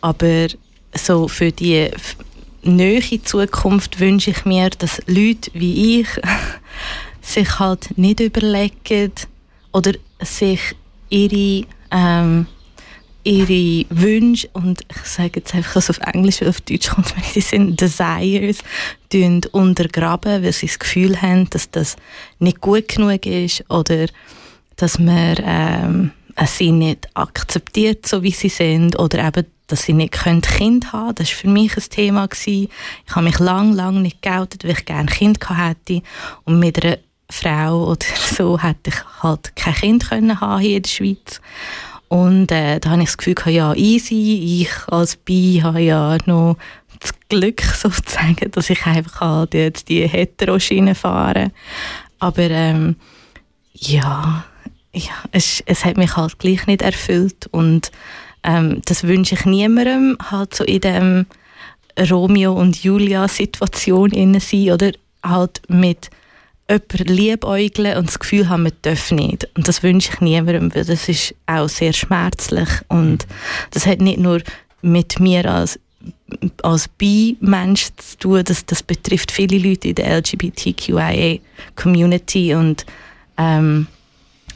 aber 0.00 0.48
so 0.94 1.28
für 1.28 1.52
die 1.52 1.90
nähere 2.62 3.22
Zukunft 3.22 4.00
wünsche 4.00 4.30
ich 4.30 4.44
mir, 4.44 4.70
dass 4.70 5.00
Leute 5.06 5.50
wie 5.54 6.00
ich 6.00 6.08
sich 7.20 7.58
halt 7.58 7.96
nicht 7.96 8.20
überlegen 8.20 9.12
oder 9.72 9.92
sich 10.20 10.60
ihre, 11.08 11.66
ähm, 11.90 12.46
ihre 13.24 13.86
Wünsche 13.90 14.48
und 14.52 14.82
ich 14.90 15.08
sage 15.08 15.40
jetzt 15.40 15.54
einfach 15.54 15.74
das 15.74 15.90
auf 15.90 15.98
Englisch, 15.98 16.40
weil 16.40 16.48
auf 16.48 16.60
Deutsch 16.62 16.88
kommt 16.88 17.16
mir 17.16 17.22
den 17.34 17.42
Sinn, 17.42 17.76
Desires 17.76 18.58
untergraben, 19.52 20.42
weil 20.42 20.52
sie 20.52 20.66
das 20.66 20.78
Gefühl 20.78 21.20
haben, 21.20 21.48
dass 21.50 21.70
das 21.70 21.96
nicht 22.38 22.60
gut 22.60 22.88
genug 22.88 23.26
ist 23.26 23.64
oder 23.68 24.06
dass 24.76 24.98
man 24.98 25.36
ähm, 25.44 26.10
sie 26.46 26.72
nicht 26.72 27.08
akzeptiert, 27.14 28.06
so 28.06 28.22
wie 28.22 28.30
sie 28.30 28.48
sind 28.48 28.98
oder 28.98 29.26
eben 29.26 29.46
dass 29.70 29.82
sie 29.82 29.92
nicht 29.92 30.12
können 30.12 30.40
Kind 30.40 30.92
haben 30.92 31.14
Das 31.14 31.30
war 31.30 31.36
für 31.36 31.48
mich 31.48 31.76
ein 31.76 31.82
Thema. 31.88 32.26
Gewesen. 32.26 32.68
Ich 33.06 33.14
habe 33.14 33.24
mich 33.24 33.38
lang, 33.38 33.72
lang 33.72 34.02
nicht 34.02 34.22
geoutet, 34.22 34.64
weil 34.64 34.72
ich 34.72 34.84
gerne 34.84 35.02
ein 35.02 35.06
Kind 35.06 35.38
hätte. 35.48 36.02
Und 36.44 36.58
mit 36.58 36.82
einer 36.84 36.98
Frau 37.30 37.90
oder 37.90 38.06
so 38.36 38.58
hätte 38.58 38.90
ich 38.90 39.22
halt 39.22 39.54
kein 39.56 39.74
Kind 39.74 40.08
können 40.08 40.40
haben 40.40 40.60
hier 40.60 40.76
in 40.76 40.82
der 40.82 40.90
Schweiz. 40.90 41.40
Und 42.08 42.50
äh, 42.50 42.80
da 42.80 42.90
habe 42.90 43.02
ich 43.02 43.08
das 43.08 43.18
Gefühl, 43.18 43.34
gehabt, 43.34 43.54
ja, 43.54 43.72
easy, 43.74 44.62
ich 44.62 44.88
als 44.88 45.16
Bi 45.16 45.60
habe 45.62 45.80
ja 45.80 46.18
noch 46.26 46.56
das 46.98 47.12
Glück 47.28 47.62
sozusagen, 47.74 48.50
dass 48.50 48.70
ich 48.70 48.84
einfach 48.84 49.20
halt 49.20 49.54
jetzt 49.54 49.88
die 49.88 50.06
Hetero-Schiene 50.06 50.94
fahre. 50.94 51.52
Aber 52.18 52.50
ähm, 52.50 52.96
ja, 53.72 54.44
ja 54.92 55.12
es, 55.30 55.62
es 55.66 55.84
hat 55.84 55.96
mich 55.96 56.16
halt 56.16 56.38
gleich 56.38 56.66
nicht 56.66 56.82
erfüllt 56.82 57.46
und 57.52 57.92
ähm, 58.42 58.80
das 58.86 59.04
wünsche 59.04 59.34
ich 59.34 59.44
niemandem, 59.44 60.16
halt 60.30 60.54
so 60.54 60.64
in 60.64 60.80
dem 60.80 61.26
Romeo 61.98 62.52
und 62.52 62.82
Julia 62.82 63.28
Situation 63.28 64.10
innen 64.10 64.40
sein 64.40 64.70
oder? 64.70 64.92
Halt 65.22 65.60
mit 65.68 66.10
jemandem 66.68 67.16
liebäugeln 67.16 67.98
und 67.98 68.08
das 68.08 68.18
Gefühl 68.18 68.48
haben, 68.48 68.62
man 68.62 68.72
darf 68.82 69.10
nicht. 69.10 69.48
Und 69.56 69.68
das 69.68 69.82
wünsche 69.82 70.12
ich 70.14 70.20
niemandem, 70.20 70.74
weil 70.74 70.84
das 70.84 71.08
ist 71.08 71.34
auch 71.46 71.68
sehr 71.68 71.92
schmerzlich. 71.92 72.68
Und 72.88 73.26
das 73.72 73.86
hat 73.86 74.00
nicht 74.00 74.18
nur 74.18 74.40
mit 74.80 75.20
mir 75.20 75.50
als 75.50 75.78
als 76.62 76.88
Bi-Mensch 76.88 77.90
zu 77.96 78.18
tun, 78.18 78.42
das, 78.44 78.64
das 78.64 78.82
betrifft 78.82 79.30
viele 79.30 79.58
Leute 79.58 79.88
in 79.88 79.96
der 79.96 80.16
LGBTQIA-Community 80.18 82.54
und 82.54 82.86
ähm, 83.36 83.86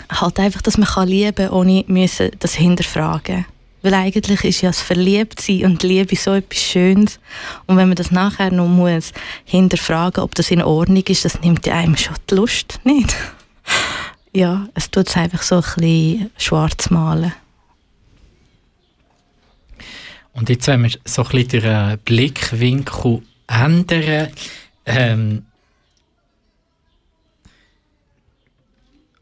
halt 0.08 0.40
einfach, 0.40 0.62
dass 0.62 0.78
man 0.78 0.88
kann 0.88 1.08
lieben 1.08 1.34
kann, 1.34 1.50
ohne 1.50 1.84
müssen 1.86 2.30
das 2.38 2.54
hinterfragen 2.54 3.44
weil 3.84 3.92
eigentlich 3.92 4.42
ist 4.44 4.62
ja 4.62 4.70
das 4.70 4.80
Verliebtsein 4.80 5.66
und 5.66 5.82
Liebe 5.82 6.16
so 6.16 6.32
etwas 6.32 6.58
Schönes. 6.58 7.20
Und 7.66 7.76
wenn 7.76 7.88
man 7.88 7.96
das 7.96 8.10
nachher 8.10 8.50
noch 8.50 8.66
muss 8.66 9.12
hinterfragen, 9.44 10.24
ob 10.24 10.34
das 10.34 10.50
in 10.50 10.62
Ordnung 10.62 11.04
ist, 11.06 11.26
das 11.26 11.38
nimmt 11.42 11.68
einem 11.68 11.94
schon 11.94 12.16
die 12.30 12.34
Lust, 12.34 12.80
nicht? 12.84 13.14
ja, 14.32 14.66
es 14.72 14.90
tut 14.90 15.08
es 15.08 15.16
einfach 15.18 15.42
so 15.42 15.56
ein 15.56 15.62
bisschen 15.76 16.30
schwarz 16.38 16.88
malen. 16.88 17.34
Und 20.32 20.48
jetzt, 20.48 20.66
wenn 20.66 20.82
wir 20.82 20.90
so 21.04 21.22
ein 21.22 21.28
bisschen 21.28 21.62
den 21.62 21.98
Blickwinkel 21.98 23.20
ändern, 23.46 24.30
ähm, 24.86 25.44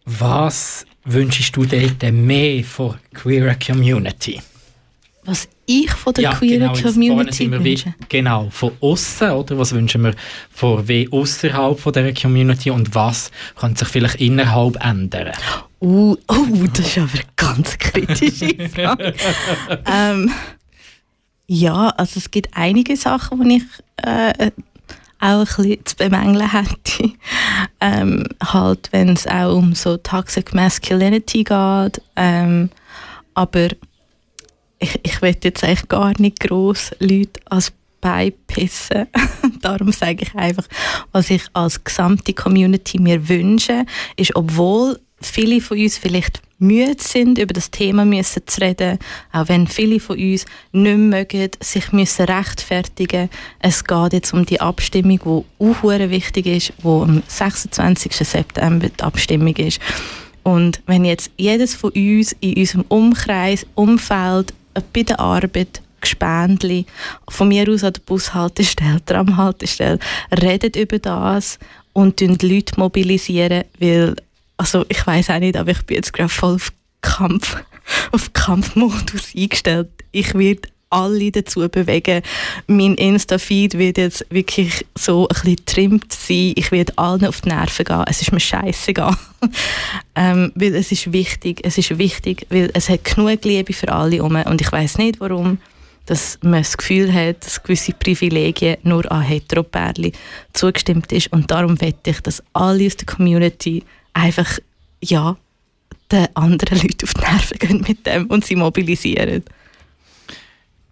was 0.04 0.86
wünschst 1.04 1.56
du 1.56 1.64
dir 1.64 1.90
denn 1.90 2.24
mehr 2.24 2.62
von 2.62 2.96
queer 3.12 3.56
Community? 3.56 4.40
Was 5.24 5.48
ich 5.66 5.90
von 5.92 6.12
der 6.14 6.24
Ja, 6.24 6.34
queeren 6.34 6.72
genau, 6.72 6.90
Community 6.90 7.48
wir 7.50 7.60
wie- 7.62 7.70
wünsche? 7.70 7.94
Genau, 8.08 8.48
von 8.50 8.72
außen, 8.80 9.30
oder? 9.30 9.56
Was 9.56 9.72
wünschen 9.72 10.02
wir 10.02 10.14
von 10.50 10.86
wie 10.88 11.08
außerhalb 11.12 11.78
von 11.78 11.92
der 11.92 12.12
Community 12.12 12.70
und 12.70 12.92
was 12.94 13.30
kann 13.54 13.76
sich 13.76 13.86
vielleicht 13.88 14.16
innerhalb 14.16 14.84
ändern? 14.84 15.30
Uh, 15.80 16.16
oh, 16.28 16.46
das 16.74 16.86
ist 16.86 16.98
aber 16.98 17.08
eine 17.12 17.22
ganz 17.36 17.78
kritische 17.78 18.68
Frage. 18.74 19.14
ähm, 19.86 20.30
ja, 21.46 21.88
also 21.90 22.18
es 22.18 22.30
gibt 22.30 22.48
einige 22.56 22.96
Sachen, 22.96 23.48
die 23.48 23.56
ich 23.56 24.04
äh, 24.04 24.50
auch 25.20 25.40
ein 25.40 25.44
bisschen 25.44 25.86
zu 25.86 25.96
bemängeln 25.96 26.50
hätte. 26.50 27.10
Ähm, 27.80 28.26
halt, 28.42 28.88
wenn 28.92 29.10
es 29.10 29.26
auch 29.28 29.56
um 29.56 29.74
so 29.74 29.96
Toxic 29.98 30.52
Masculinity 30.54 31.44
geht. 31.44 32.02
Ähm, 32.16 32.70
aber 33.34 33.68
ich, 34.82 35.00
ich 35.02 35.22
will 35.22 35.36
jetzt 35.42 35.64
eigentlich 35.64 35.88
gar 35.88 36.12
nicht 36.20 36.40
gross 36.40 36.90
Leute 36.98 37.40
als 37.46 37.72
beipissen. 38.00 39.06
Darum 39.62 39.92
sage 39.92 40.24
ich 40.24 40.34
einfach, 40.34 40.66
was 41.12 41.30
ich 41.30 41.44
als 41.52 41.82
gesamte 41.84 42.34
Community 42.34 42.98
mir 42.98 43.28
wünsche, 43.28 43.86
ist, 44.16 44.34
obwohl 44.34 44.98
viele 45.20 45.60
von 45.60 45.78
uns 45.78 45.98
vielleicht 45.98 46.42
müde 46.58 46.96
sind, 46.98 47.38
über 47.38 47.54
das 47.54 47.70
Thema 47.70 48.04
müssen 48.04 48.42
zu 48.46 48.60
reden, 48.60 48.98
auch 49.32 49.48
wenn 49.48 49.68
viele 49.68 50.00
von 50.00 50.18
uns 50.18 50.46
nicht 50.72 50.98
mögen, 50.98 51.50
sich 51.60 51.92
müssen 51.92 52.26
rechtfertigen 52.26 53.28
Es 53.60 53.84
geht 53.84 54.12
jetzt 54.12 54.32
um 54.32 54.44
die 54.46 54.60
Abstimmung, 54.60 55.44
die 55.58 55.64
auch 55.64 56.10
wichtig 56.10 56.46
ist, 56.46 56.72
wo 56.82 57.02
am 57.02 57.22
26. 57.26 58.12
September 58.14 58.88
die 58.88 59.02
Abstimmung 59.02 59.54
ist. 59.56 59.80
Und 60.42 60.82
wenn 60.86 61.04
jetzt 61.04 61.30
jedes 61.36 61.74
von 61.74 61.90
uns 61.90 62.34
in 62.40 62.56
unserem 62.56 62.84
Umkreis, 62.88 63.64
Umfeld, 63.76 64.52
bei 64.92 65.02
der 65.02 65.20
Arbeit, 65.20 65.82
Gespendli, 66.00 66.86
von 67.28 67.48
mir 67.48 67.68
aus 67.68 67.84
an 67.84 67.92
der 67.92 68.00
Bushaltestelle, 68.00 69.02
Tramhaltestelle, 69.06 69.98
redet 70.42 70.76
über 70.76 70.98
das 70.98 71.58
und 71.92 72.20
die 72.20 72.26
Leute 72.26 72.78
mobilisieren, 72.78 73.64
weil, 73.78 74.16
also 74.56 74.84
ich 74.88 75.06
weiß 75.06 75.30
auch 75.30 75.38
nicht, 75.38 75.56
aber 75.56 75.70
ich 75.70 75.82
bin 75.82 75.96
jetzt 75.96 76.12
gerade 76.12 76.28
voll 76.28 76.54
auf 76.54 76.72
Kampf, 77.00 77.56
auf 78.12 78.32
Kampfmodus 78.32 79.34
eingestellt. 79.36 79.88
Ich 80.10 80.34
werde 80.34 80.68
alle 80.92 81.30
dazu 81.30 81.68
bewegen. 81.68 82.22
Mein 82.66 82.94
Insta-Feed 82.94 83.78
wird 83.78 83.98
jetzt 83.98 84.26
wirklich 84.30 84.86
so 84.94 85.28
ein 85.28 85.34
bisschen 85.34 85.66
trimmt 85.66 86.12
sein. 86.12 86.52
Ich 86.56 86.70
werde 86.70 86.96
allen 86.96 87.26
auf 87.26 87.40
die 87.40 87.48
Nerven 87.48 87.84
gehen. 87.84 88.04
Es 88.06 88.22
ist 88.22 88.32
mir 88.32 88.40
scheißegal. 88.40 89.16
ähm, 90.14 90.52
weil 90.54 90.74
es 90.74 90.92
ist 90.92 91.12
wichtig. 91.12 91.60
Es 91.64 91.78
ist 91.78 91.98
wichtig, 91.98 92.46
weil 92.50 92.70
es 92.74 92.88
hat 92.88 93.04
genug 93.04 93.44
Liebe 93.44 93.72
für 93.72 93.90
alle 93.92 94.22
um. 94.22 94.36
Und 94.36 94.60
ich 94.60 94.70
weiß 94.70 94.98
nicht, 94.98 95.20
warum 95.20 95.58
dass 96.06 96.38
man 96.42 96.54
das 96.54 96.76
Gefühl 96.76 97.12
hat, 97.12 97.44
dass 97.46 97.62
gewisse 97.62 97.92
Privilegien 97.92 98.76
nur 98.82 99.10
an 99.10 99.22
Heteropärli 99.22 100.12
zugestimmt 100.52 101.12
ist. 101.12 101.32
Und 101.32 101.50
darum 101.50 101.80
wette 101.80 102.10
ich, 102.10 102.20
dass 102.20 102.42
alle 102.52 102.86
aus 102.86 102.96
der 102.96 103.06
Community 103.06 103.84
einfach, 104.12 104.58
ja, 105.00 105.36
den 106.10 106.26
anderen 106.34 106.78
Leuten 106.82 107.04
auf 107.04 107.14
die 107.14 107.20
Nerven 107.20 107.58
gehen 107.58 107.84
mit 107.86 108.06
dem 108.06 108.26
und 108.26 108.44
sie 108.44 108.56
mobilisieren. 108.56 109.44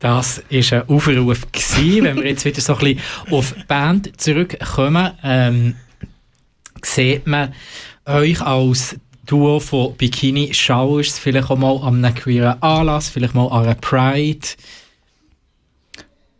Das 0.01 0.43
war 0.51 0.79
ein 0.79 0.89
Aufruf. 0.89 1.47
Gewesen. 1.53 2.05
Wenn 2.05 2.17
wir 2.17 2.27
jetzt 2.27 2.45
wieder 2.45 2.61
so 2.61 2.75
ein 2.75 2.79
bisschen 2.79 3.01
auf 3.31 3.55
Band 3.69 4.21
zurückkommen, 4.21 5.13
ähm, 5.23 5.77
sieht 6.83 7.27
man 7.27 7.55
euch 8.07 8.41
als 8.41 8.97
Duo 9.27 9.61
von 9.61 9.95
Bikini 9.97 10.53
Showers 10.53 11.19
vielleicht 11.19 11.51
auch 11.51 11.59
mal 11.59 11.77
an 11.83 12.05
einem 12.05 12.15
queeren 12.15 12.61
Anlass, 12.63 13.11
vielleicht 13.11 13.35
mal 13.35 13.47
an 13.47 13.65
einer 13.65 13.75
Pride. 13.77 14.49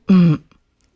Mm, 0.09 0.37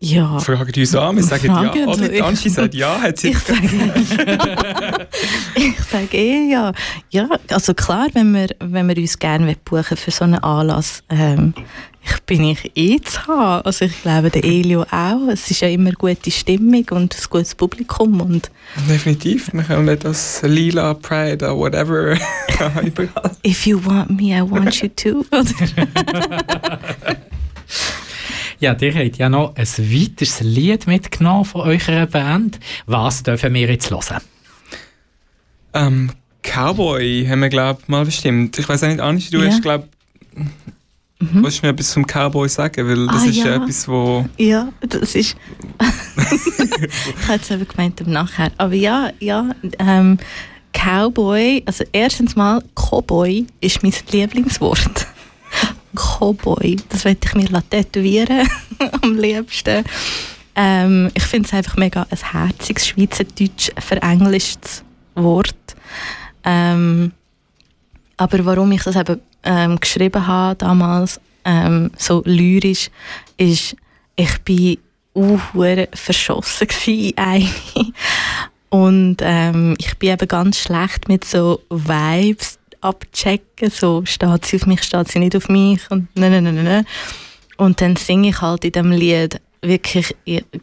ja. 0.04 0.38
Fragen 0.38 0.72
uns 0.76 0.94
an, 0.94 1.16
wir 1.16 1.22
sagen 1.22 1.46
Fragen, 1.46 1.78
ja. 1.78 1.86
Oder 1.86 2.08
die 2.08 2.22
Angie 2.22 2.48
sagt 2.48 2.74
ja, 2.74 3.00
hat 3.00 3.18
sie 3.18 3.30
Ich 3.30 3.38
sage, 3.38 3.68
ich 5.54 5.80
sage 5.80 6.16
eh 6.16 6.50
ja. 6.50 6.72
Ja, 7.10 7.28
also 7.48 7.74
klar, 7.74 8.08
wenn 8.12 8.34
wir, 8.34 8.48
wenn 8.60 8.88
wir 8.88 8.96
uns 8.96 9.18
gerne 9.18 9.56
buchen 9.64 9.96
für 9.96 10.10
so 10.10 10.24
einen 10.24 10.38
Anlass, 10.38 11.02
ähm, 11.08 11.54
ich 12.06 12.20
bin 12.24 12.44
ich 12.44 12.70
eh 12.74 13.00
zu 13.00 13.26
haben. 13.26 13.64
Also 13.64 13.86
ich 13.86 14.02
glaube, 14.02 14.30
der 14.30 14.44
Elio 14.44 14.82
auch. 14.82 15.28
Es 15.32 15.50
ist 15.50 15.60
ja 15.60 15.68
immer 15.68 15.92
gute 15.92 16.30
Stimmung 16.30 16.84
und 16.90 17.14
ein 17.14 17.24
gutes 17.30 17.54
Publikum 17.54 18.20
und 18.20 18.50
Definitiv, 18.88 19.50
wir 19.52 19.62
können 19.62 19.98
das 19.98 20.42
Lila, 20.42 20.94
Pride 20.94 21.46
oder 21.46 21.56
whatever 21.56 22.12
überall. 22.82 23.30
if 23.46 23.66
you 23.66 23.80
want 23.84 24.10
me, 24.10 24.36
I 24.36 24.42
want 24.42 24.82
you 24.82 24.88
too. 24.88 25.24
Ja, 28.60 28.76
ihr 28.80 28.94
habt 28.94 29.16
ja 29.18 29.28
noch 29.28 29.54
ein 29.56 29.66
weiteres 29.66 30.40
Lied 30.40 30.86
mitgenommen 30.86 31.44
von 31.44 31.62
eurer 31.62 32.06
Band. 32.06 32.58
Was 32.86 33.22
dürfen 33.22 33.52
wir 33.54 33.68
jetzt 33.68 33.90
hören? 33.90 34.20
Ähm, 35.72 36.10
Cowboy 36.42 37.26
haben 37.28 37.40
wir, 37.40 37.48
glaube 37.48 37.80
ich, 37.82 37.88
mal 37.88 38.04
bestimmt. 38.04 38.58
Ich 38.58 38.68
weiß 38.68 38.84
auch 38.84 38.88
nicht, 38.88 39.00
Angie, 39.00 39.30
du 39.30 39.38
Ja. 39.42 39.50
hast, 39.50 39.62
glaube 39.62 39.88
Mhm. 41.20 41.42
Willst 41.44 41.62
du 41.62 41.66
mir 41.66 41.72
etwas 41.72 41.90
zum 41.92 42.04
Cowboy 42.04 42.48
sagen? 42.48 42.88
Weil 42.88 43.06
das 43.06 43.22
Ah, 43.22 43.26
ist 43.26 43.36
ja. 43.36 43.54
etwas, 43.54 43.86
wo... 43.88 44.26
Ja, 44.36 44.68
das 44.80 45.14
ist. 45.14 45.36
ich 46.16 47.28
hätte 47.28 47.40
es 47.40 47.50
eben 47.52 47.66
gemeint 47.68 48.00
im 48.00 48.10
Nachher. 48.10 48.50
Aber 48.58 48.74
ja, 48.74 49.10
ja, 49.20 49.50
ähm, 49.78 50.18
Cowboy, 50.72 51.62
also 51.66 51.84
erstens 51.92 52.34
mal, 52.36 52.62
Cowboy 52.74 53.46
ist 53.60 53.82
mein 53.82 53.94
Lieblingswort. 54.10 55.06
Cowboy, 55.94 56.76
das 56.88 57.04
werde 57.04 57.20
ich 57.24 57.34
mir 57.34 57.62
tätowieren, 57.70 58.48
am 59.02 59.16
liebsten. 59.16 59.84
Ähm, 60.56 61.10
ich 61.14 61.24
finde 61.24 61.48
es 61.48 61.54
einfach 61.54 61.76
mega 61.76 62.06
ein 62.08 62.32
herziges 62.32 62.86
Schweizerdeutsch 62.86 63.70
verenglischtes 63.78 64.84
Wort. 65.14 65.76
Ähm, 66.44 67.12
aber 68.16 68.44
warum 68.44 68.70
ich 68.72 68.82
das 68.82 68.96
eben 68.96 69.20
ähm, 69.42 69.80
geschrieben 69.80 70.26
habe 70.26 70.56
damals, 70.56 71.20
ähm, 71.44 71.90
so 71.96 72.22
lyrisch, 72.24 72.90
ist, 73.36 73.76
ich 74.16 74.38
bin 74.42 74.78
uh, 75.14 75.38
verschossen 75.92 76.68
gsi. 76.68 77.14
Und 78.70 79.18
ähm, 79.20 79.76
ich 79.78 79.96
bin 79.98 80.10
eben 80.10 80.26
ganz 80.26 80.58
schlecht 80.58 81.08
mit 81.08 81.24
so 81.24 81.60
Vibes 81.70 82.58
abchecken, 82.84 83.70
so 83.70 84.04
steht 84.04 84.44
sie 84.44 84.56
auf 84.56 84.66
mich, 84.66 84.82
steht 84.82 85.08
sie 85.08 85.18
nicht 85.18 85.36
auf 85.36 85.48
mich 85.48 85.90
und 85.90 86.08
nein, 86.14 86.32
nein, 86.32 86.44
nein, 86.44 86.64
nein. 86.64 86.86
und 87.56 87.80
dann 87.80 87.96
singe 87.96 88.28
ich 88.28 88.40
halt 88.40 88.64
in 88.64 88.72
dem 88.72 88.92
Lied 88.92 89.40
wirklich 89.62 90.14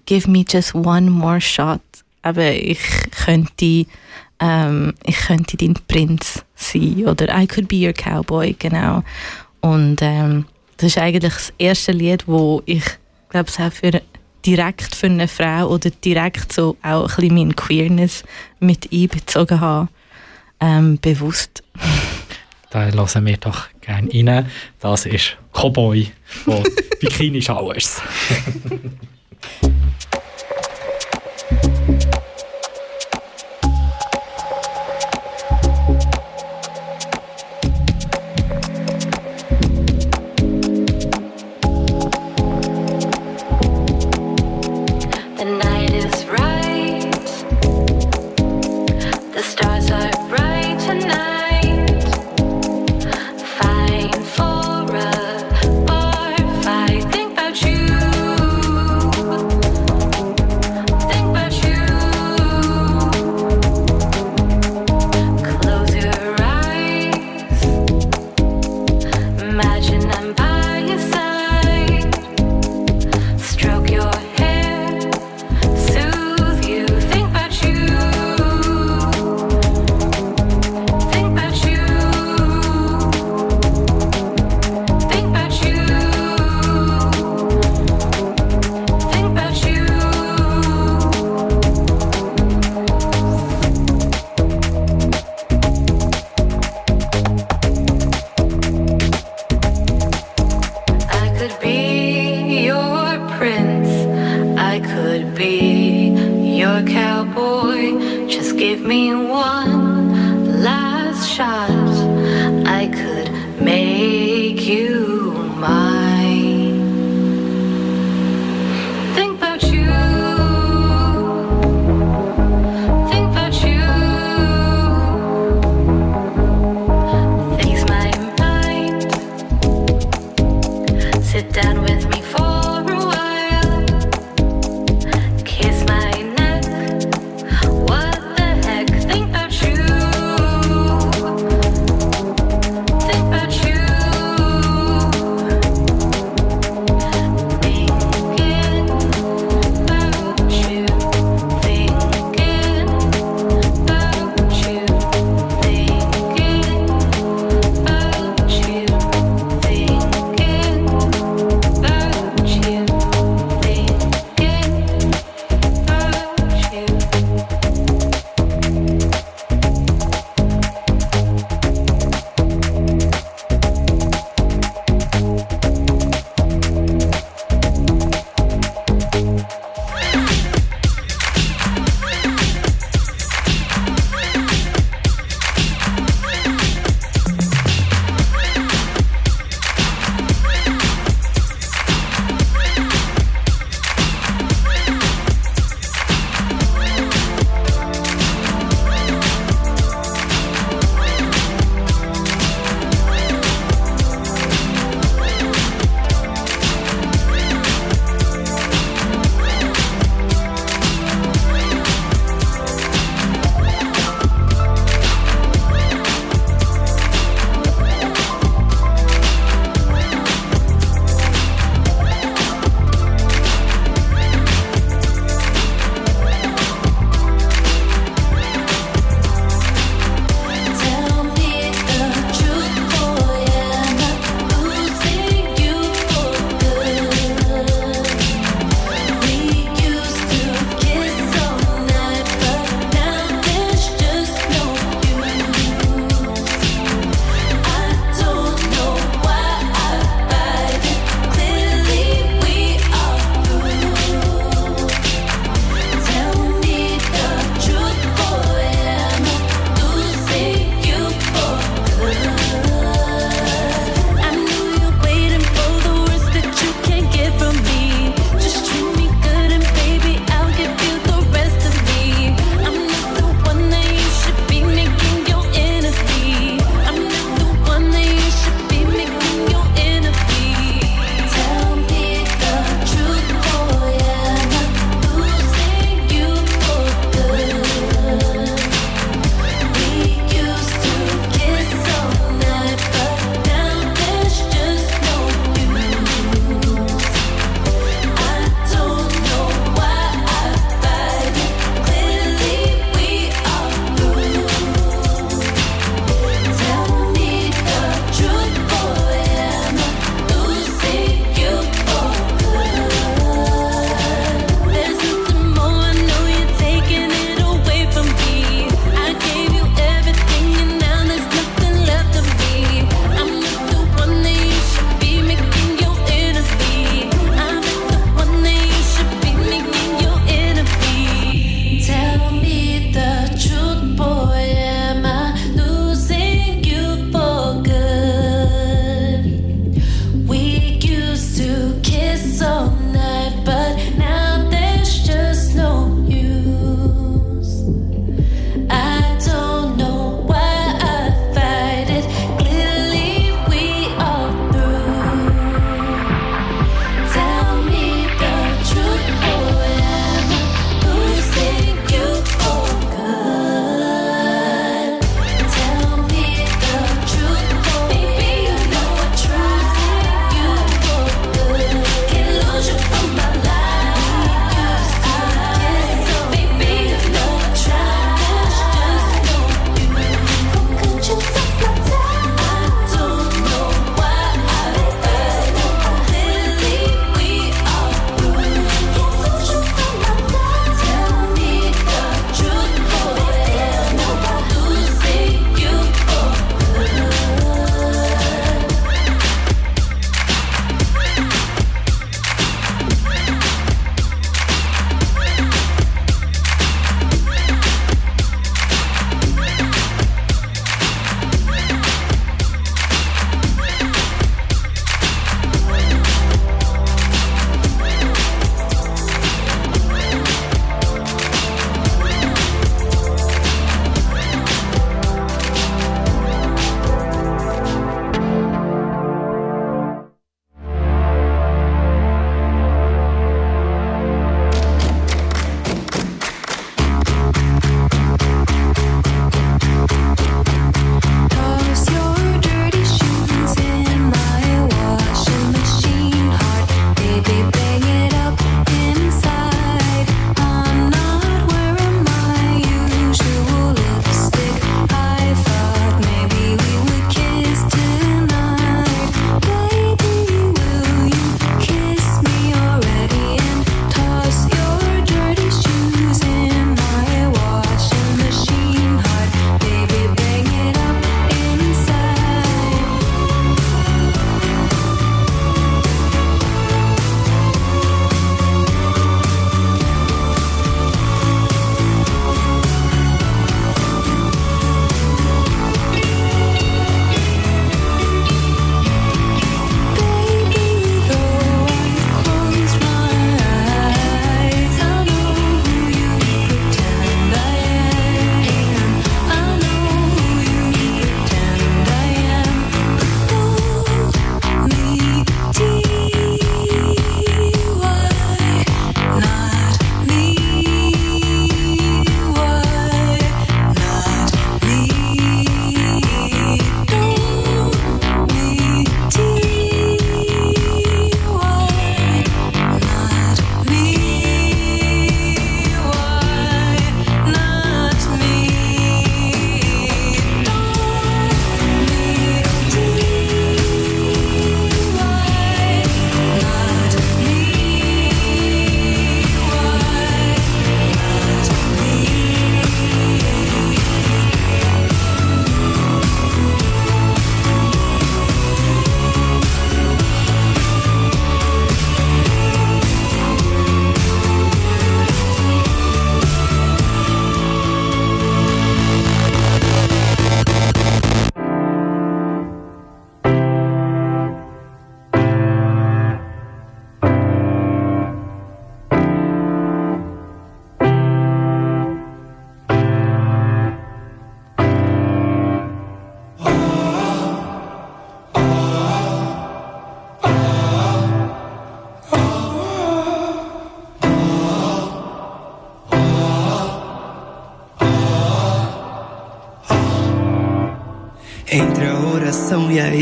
Give 0.06 0.30
me 0.30 0.46
just 0.48 0.76
one 0.76 1.10
more 1.10 1.42
shot. 1.42 1.82
Aber 2.22 2.52
ich 2.52 2.80
könnte, 3.26 3.86
ähm, 4.40 4.94
ich 5.04 5.18
könnte 5.18 5.58
dein 5.58 5.74
Prinz 5.88 6.44
sein 6.56 7.08
oder 7.08 7.36
I 7.36 7.48
could 7.48 7.68
be 7.68 7.88
your 7.88 7.94
cowboy, 7.94 8.56
genau. 8.58 9.04
Und 9.62 9.98
ähm, 10.02 10.46
das 10.78 10.88
ist 10.88 10.98
eigentlich 10.98 11.34
das 11.34 11.54
erste 11.58 11.92
Lied, 11.92 12.28
wo 12.28 12.62
ich 12.66 12.84
glaube 13.30 13.50
auch 13.50 13.72
für 13.72 14.02
direkt 14.46 14.96
für 14.96 15.08
eine 15.08 15.28
Frau 15.28 15.68
oder 15.68 15.90
direkt 15.90 16.54
so 16.54 16.76
auch 16.82 17.04
ein 17.04 17.16
bisschen 17.16 17.36
meine 17.36 17.54
Queerness 17.54 18.24
mit 18.60 18.92
einbezogen 18.92 19.62
habe, 19.62 19.90
ähm, 20.62 21.00
bewusst. 21.02 21.64
Da 22.70 22.88
lassen 22.90 23.26
wir 23.26 23.38
doch 23.38 23.68
gerne 23.82 24.10
rein. 24.14 24.46
Das 24.80 25.06
ist 25.06 25.38
Cowboy 25.52 26.10
von 26.26 26.64
Bikini 27.02 27.42
Showers. 27.42 28.02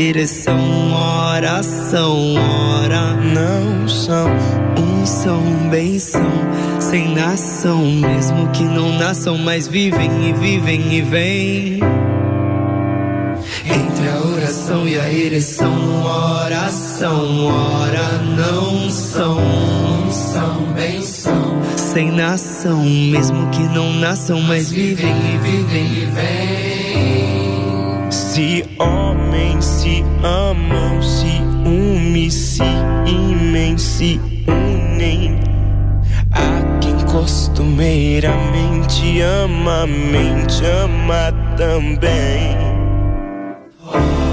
e 0.00 0.08
a 0.08 0.08
ereção, 0.08 0.92
oração, 1.34 2.34
ora 2.34 3.14
não 3.14 3.88
são 3.88 4.30
um 4.78 5.04
são 5.04 5.42
benção, 5.68 6.32
sem 6.80 7.14
nação, 7.14 7.84
mesmo 7.84 8.48
que 8.50 8.64
não 8.64 8.96
nasçam, 8.98 9.36
mas 9.36 9.68
vivem 9.68 10.28
e 10.28 10.32
vivem 10.32 10.94
e 10.94 11.02
vêm. 11.02 11.80
Entre 13.66 14.08
a 14.08 14.20
oração 14.20 14.88
e 14.88 14.98
a 14.98 15.12
ereção, 15.12 16.02
oração, 16.02 17.46
ora 17.46 18.18
não 18.36 18.88
são, 18.90 19.36
não 19.36 20.10
são 20.10 20.72
benção, 20.72 21.62
sem 21.76 22.10
nação, 22.10 22.82
mesmo 22.84 23.50
que 23.50 23.62
não 23.64 23.92
nasçam, 23.94 24.40
mas 24.40 24.70
vivem 24.70 25.14
e 25.34 25.38
vivem 25.38 25.86
e 25.86 26.06
vêm. 26.06 26.59
Se 29.80 30.04
amam, 30.22 31.02
se 31.02 31.40
unem, 31.64 32.30
se 32.30 32.62
imem, 33.06 33.78
se 33.78 34.20
unem. 34.46 35.40
Há 36.30 36.78
quem 36.80 36.94
costumeiramente 37.06 39.22
ama, 39.22 39.84
a 39.84 39.86
mente 39.86 40.66
ama 40.66 41.32
também. 41.56 42.58
A 43.90 44.29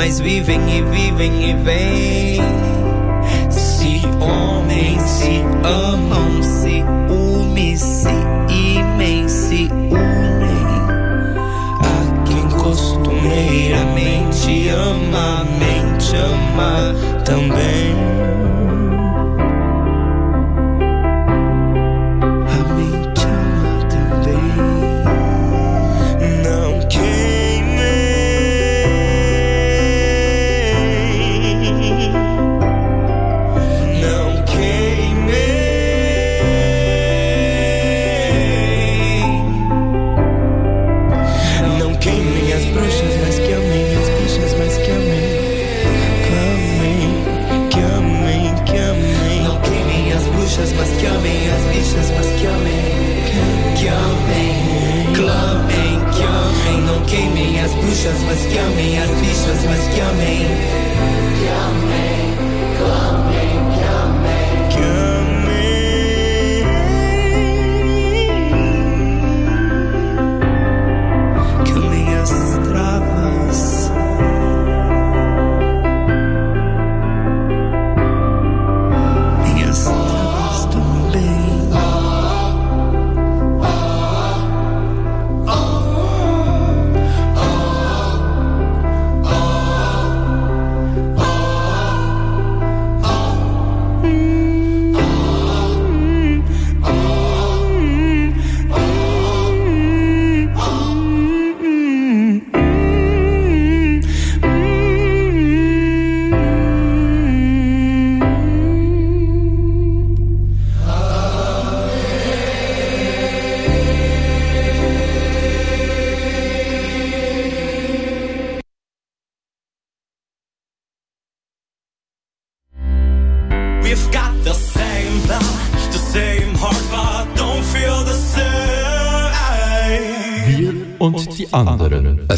mas 0.00 0.18
vivem 0.18 0.78
e 0.78 0.80
vivem 0.80 1.50
e 1.50 1.52
vêm. 1.52 2.40
Se 3.50 4.00
homens 4.18 5.02
se 5.02 5.44
amam, 5.62 6.42
se 6.42 6.82
unem, 7.10 7.76
se 7.76 8.08
imem, 8.48 9.28
se 9.28 9.68
unem. 9.70 10.66
A 11.82 12.22
quem 12.24 12.48
costumeiramente 12.48 14.70
ama, 14.70 15.44
mente 15.58 16.16
ama 16.16 16.94
também. 17.22 18.09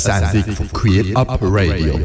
Sendung 0.02 0.56
von 0.56 0.72
Queer 0.72 1.16
Up 1.16 1.38
Radio. 1.42 2.00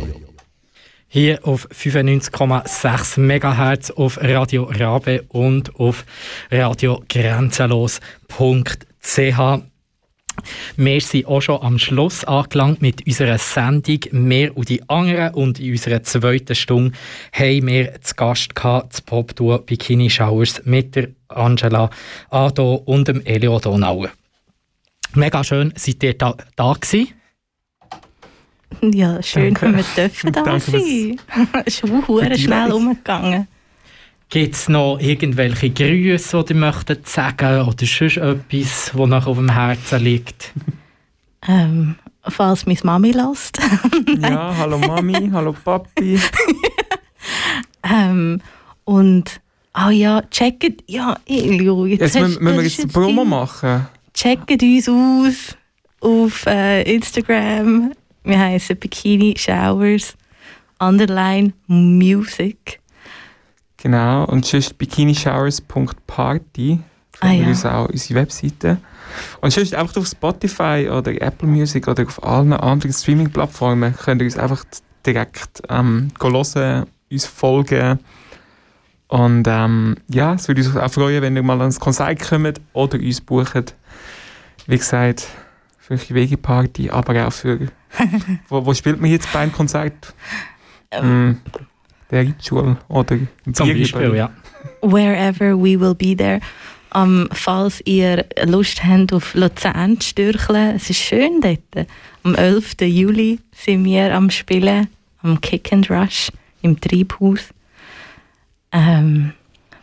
Hier 1.07 1.39
auf 1.47 1.67
95,6 1.71 3.19
MHz 3.19 3.89
auf 3.91 4.19
Radio 4.21 4.65
Rabe 4.65 5.23
und 5.29 5.73
auf 5.79 6.05
Radio 6.51 7.03
Grenzenlos.ch. 7.09 8.01
Wir 10.75 11.01
sind 11.01 11.25
auch 11.25 11.41
schon 11.41 11.61
am 11.63 11.79
Schluss 11.79 12.23
angelangt 12.23 12.83
mit 12.83 13.07
unserer 13.07 13.39
Sendung 13.39 13.99
«Mehr 14.11 14.55
und 14.55 14.69
die 14.69 14.87
anderen» 14.87 15.33
und 15.33 15.59
in 15.59 15.71
unserer 15.71 16.03
zweiten 16.03 16.53
Stunde 16.53 16.95
haben 17.31 17.65
wir 17.65 17.99
zu 18.01 18.13
Gast 18.13 18.53
gehabt, 18.53 18.93
das 18.93 19.01
Popduo 19.01 19.57
Bikini 19.57 20.11
Showers 20.11 20.61
mit 20.65 20.95
der 20.95 21.07
Angela 21.29 21.89
Ado 22.29 22.75
und 22.75 23.07
dem 23.07 23.25
Elio 23.25 23.59
Donauer. 23.59 24.09
Mega 25.15 25.43
schön, 25.43 25.73
seid 25.75 26.03
ihr 26.03 26.15
da, 26.15 26.35
da 26.55 26.73
gewesen. 26.73 27.16
Ja, 28.81 29.21
schön, 29.23 29.53
Danke. 29.53 29.61
wenn 29.61 29.77
wir 29.77 29.85
dürfen 29.95 30.31
da 30.31 30.43
Danke, 30.43 30.59
sein. 30.71 31.19
Es 31.65 31.79
ist 31.81 31.83
die 31.83 32.37
schnell 32.37 32.71
umgegangen. 32.71 33.47
Gibt 34.29 34.55
es 34.55 34.67
noch 34.69 34.99
irgendwelche 34.99 35.69
Grüße, 35.69 36.43
die 36.43 36.53
ihr 36.53 36.59
möchtet 36.59 37.07
sagen 37.07 37.61
oder 37.67 37.85
sonst 37.85 38.17
etwas, 38.17 38.91
das 38.91 38.93
noch 38.93 39.25
auf 39.27 39.37
dem 39.37 39.51
Herzen 39.51 40.03
liegt? 40.03 40.53
Ähm, 41.47 41.95
falls 42.23 42.65
meine 42.65 42.79
Mami 42.83 43.11
lässt. 43.11 43.59
Ja, 44.19 44.53
hallo 44.57 44.79
Mami, 44.79 45.29
hallo 45.31 45.53
Papi. 45.53 46.19
ähm, 47.89 48.41
und, 48.83 49.39
ah 49.71 49.91
ja, 49.91 50.21
checkt, 50.29 50.83
ja, 50.87 51.15
Elio, 51.25 51.85
jetzt, 51.85 52.01
Jetzt 52.01 52.15
hast- 52.15 52.41
müssen, 52.41 52.57
wir 52.57 52.63
jetzt 52.63 52.79
eine 52.81 52.91
Promo 52.91 53.23
machen. 53.23 53.87
Checkt 54.13 54.61
uns 54.61 54.89
aus 54.89 55.55
auf 56.01 56.45
äh, 56.47 56.81
Instagram. 56.95 57.93
Wir 58.27 58.39
heißen 58.39 58.75
Bikini 58.75 59.35
Showers 59.37 60.17
Underline 60.79 61.53
Music. 61.67 62.81
Genau, 63.77 64.25
und 64.25 64.45
sonst 64.45 64.77
bikinishowers.party. 64.77 66.79
Ah, 67.21 67.31
ja. 67.31 67.47
uns 67.47 67.65
auch 67.65 67.87
unsere 67.87 68.19
Webseite. 68.19 68.79
Und 69.39 69.51
sonst 69.51 69.73
einfach 69.73 69.95
auf 69.95 70.07
Spotify 70.07 70.89
oder 70.91 71.13
Apple 71.21 71.47
Music 71.47 71.87
oder 71.87 72.05
auf 72.05 72.21
allen 72.21 72.51
anderen 72.51 72.91
Streaming-Plattformen 72.91 73.95
könnt 73.95 74.21
ihr 74.21 74.25
uns 74.25 74.37
einfach 74.37 74.65
direkt 75.05 75.61
ähm, 75.69 76.09
hören, 76.21 76.85
uns 77.09 77.25
folgen. 77.25 77.99
Und 79.07 79.47
ähm, 79.47 79.95
ja, 80.09 80.33
es 80.33 80.49
würde 80.49 80.65
uns 80.65 80.75
auch 80.75 80.91
freuen, 80.91 81.21
wenn 81.21 81.37
ihr 81.37 81.43
mal 81.43 81.61
ans 81.61 81.79
Konzert 81.79 82.19
kommt 82.19 82.59
oder 82.73 82.99
uns 82.99 83.21
bucht. 83.21 83.73
Wie 84.65 84.77
gesagt, 84.77 85.29
für 85.77 85.93
eine 85.93 86.09
Wegeparty, 86.09 86.89
aber 86.89 87.25
auch 87.25 87.31
für. 87.31 87.69
wo, 88.49 88.65
wo 88.65 88.73
spielt 88.73 89.01
man 89.01 89.09
jetzt 89.09 89.31
beim 89.33 89.51
Konzert? 89.51 90.13
Mm, 91.01 91.33
der 92.11 92.21
Ritual 92.21 92.77
oder 92.87 93.17
Zum. 93.51 93.67
Beispiel, 93.67 94.15
ja. 94.15 94.29
Wherever 94.81 95.57
we 95.57 95.79
will 95.79 95.95
be 95.95 96.15
there. 96.15 96.39
Um, 96.93 97.27
falls 97.33 97.81
ihr 97.85 98.25
Lust 98.45 98.83
habt, 98.83 99.11
auf 99.11 99.33
Luzern 99.33 99.99
zu 99.99 100.09
stürcheln, 100.09 100.75
es 100.75 100.89
ist 100.89 100.99
schön 100.99 101.41
dort. 101.41 101.87
Am 102.23 102.33
11. 102.33 102.75
Juli 102.81 103.39
sind 103.51 103.83
wir 103.83 104.15
am 104.15 104.29
Spielen, 104.29 104.87
am 105.21 105.39
Kick 105.41 105.73
and 105.73 105.89
Rush 105.91 106.31
im 106.61 106.79
Treibhaus. 106.79 107.49
Ähm, 108.71 109.33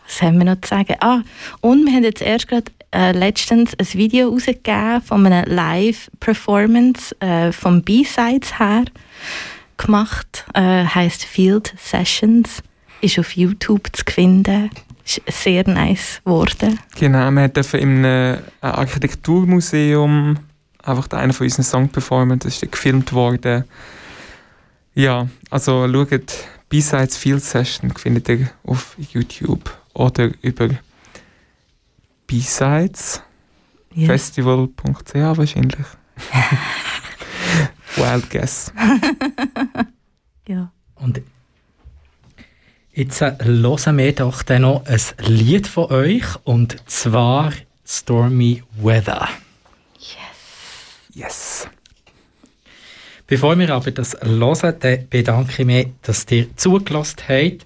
was 0.07 0.23
haben 0.23 0.39
wir 0.39 0.45
noch 0.45 0.61
zu 0.61 0.69
sagen? 0.69 0.97
Ah, 1.01 1.23
und 1.61 1.85
wir 1.85 1.93
haben 1.93 2.05
jetzt 2.05 2.23
erst 2.23 2.49
gerade 2.49 2.71
äh, 2.95 3.13
letztens 3.13 3.75
ein 3.79 3.87
Video 3.95 4.29
rausgegeben 4.29 5.03
von 5.03 5.27
einer 5.27 5.47
Live-Performance 5.47 7.15
äh, 7.21 7.53
vom 7.53 7.83
B-Sides 7.83 8.59
her 8.59 8.85
gemacht. 9.77 10.47
Äh, 10.55 10.85
heißt 10.85 11.25
Field 11.25 11.75
Sessions. 11.79 12.63
Ist 13.01 13.19
auf 13.19 13.37
YouTube 13.37 13.89
zu 13.93 14.05
finden. 14.05 14.71
Ist 15.05 15.21
sehr 15.27 15.69
nice 15.69 16.21
geworden. 16.25 16.79
Genau, 16.97 17.31
wir 17.31 17.49
dürfen 17.49 17.81
in 17.81 18.05
einem 18.05 18.39
äh, 18.63 18.67
Architekturmuseum 18.67 20.39
einfach 20.83 21.11
einen 21.11 21.33
von 21.33 21.45
unseren 21.45 21.65
Song 21.65 21.89
performen. 21.89 22.39
Gefilmt 22.39 23.13
worden. 23.13 23.65
Ja, 24.95 25.29
also 25.51 25.87
schaut 25.93 26.33
B-Sides 26.69 27.17
Field 27.17 27.43
Session 27.43 27.91
findet 27.91 28.29
ihr 28.29 28.51
auf 28.65 28.97
YouTube 28.99 29.71
oder 29.93 30.31
über 30.43 30.71
B-Sides 32.35 33.23
Yes. 33.95 34.09
festival.ch 34.09 35.15
wahrscheinlich. 35.15 35.87
Wild 37.97 38.31
guess. 38.31 38.73
Ja. 40.47 40.71
Und 40.97 41.23
jetzt 42.93 43.23
äh, 43.23 43.33
hören 43.41 43.97
wir 43.97 44.15
doch 44.15 44.43
dann 44.43 44.61
noch 44.63 44.85
ein 44.85 45.01
Lied 45.27 45.67
von 45.67 45.91
euch 45.91 46.25
und 46.45 46.77
zwar 46.85 47.51
Stormy 47.87 48.63
Weather. 48.77 49.27
Yes. 51.15 51.67
Bevor 53.27 53.59
wir 53.59 53.71
aber 53.71 53.91
das 53.91 54.15
hören, 54.21 55.07
bedanke 55.09 55.63
ich 55.63 55.67
mich, 55.67 55.89
dass 56.03 56.27
ihr 56.31 56.55
zugelassen 56.57 57.23
habt. 57.27 57.65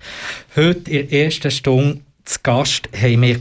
Heute 0.54 0.90
in 0.92 1.08
der 1.08 1.24
ersten 1.24 1.50
Stunde 1.50 2.02
zu 2.28 2.40
Gast 2.42 2.90
haben 2.94 3.22
wir 3.22 3.40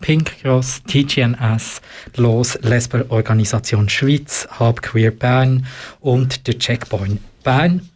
Pink 0.00 0.40
Cross, 0.40 0.82
TGNS, 0.84 1.82
Los 2.16 2.58
Lesber 2.62 3.04
Organisation 3.10 3.90
Schweiz, 3.90 4.48
Hub 4.58 4.80
Queer 4.80 5.10
Bern 5.10 5.66
und 6.00 6.46
der 6.46 6.58
Checkpoint 6.58 7.20
Bern. 7.42 7.91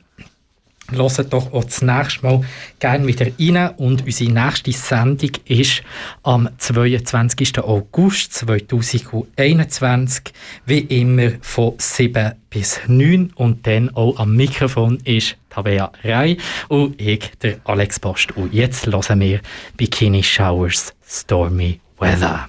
Hört 0.93 1.33
doch 1.33 1.53
auch 1.53 1.65
das 1.65 1.83
nächste 1.83 2.25
Mal 2.25 2.43
gerne 2.79 3.07
wieder 3.07 3.27
rein. 3.27 3.75
Und 3.77 4.05
unsere 4.05 4.33
nächste 4.33 4.73
Sendung 4.73 5.31
ist 5.45 5.83
am 6.23 6.49
22. 6.59 7.59
August 7.59 8.35
2021. 8.35 10.23
Wie 10.65 10.79
immer 10.79 11.33
von 11.41 11.75
7 11.79 12.33
bis 12.51 12.81
9. 12.87 13.33
Und 13.35 13.67
dann 13.67 13.91
auch 13.95 14.19
am 14.19 14.37
Mikrofon 14.37 14.99
ist 15.05 15.37
Tabea 15.51 15.91
Rey 16.05 16.37
und 16.69 17.01
ich, 17.01 17.33
der 17.43 17.59
Alex 17.65 17.99
Post. 17.99 18.37
Und 18.37 18.53
jetzt 18.53 18.87
hören 18.87 19.21
wir 19.21 19.41
Bikini 19.77 20.23
Showers 20.23 20.95
Stormy 21.07 21.81
Weather. 21.99 22.49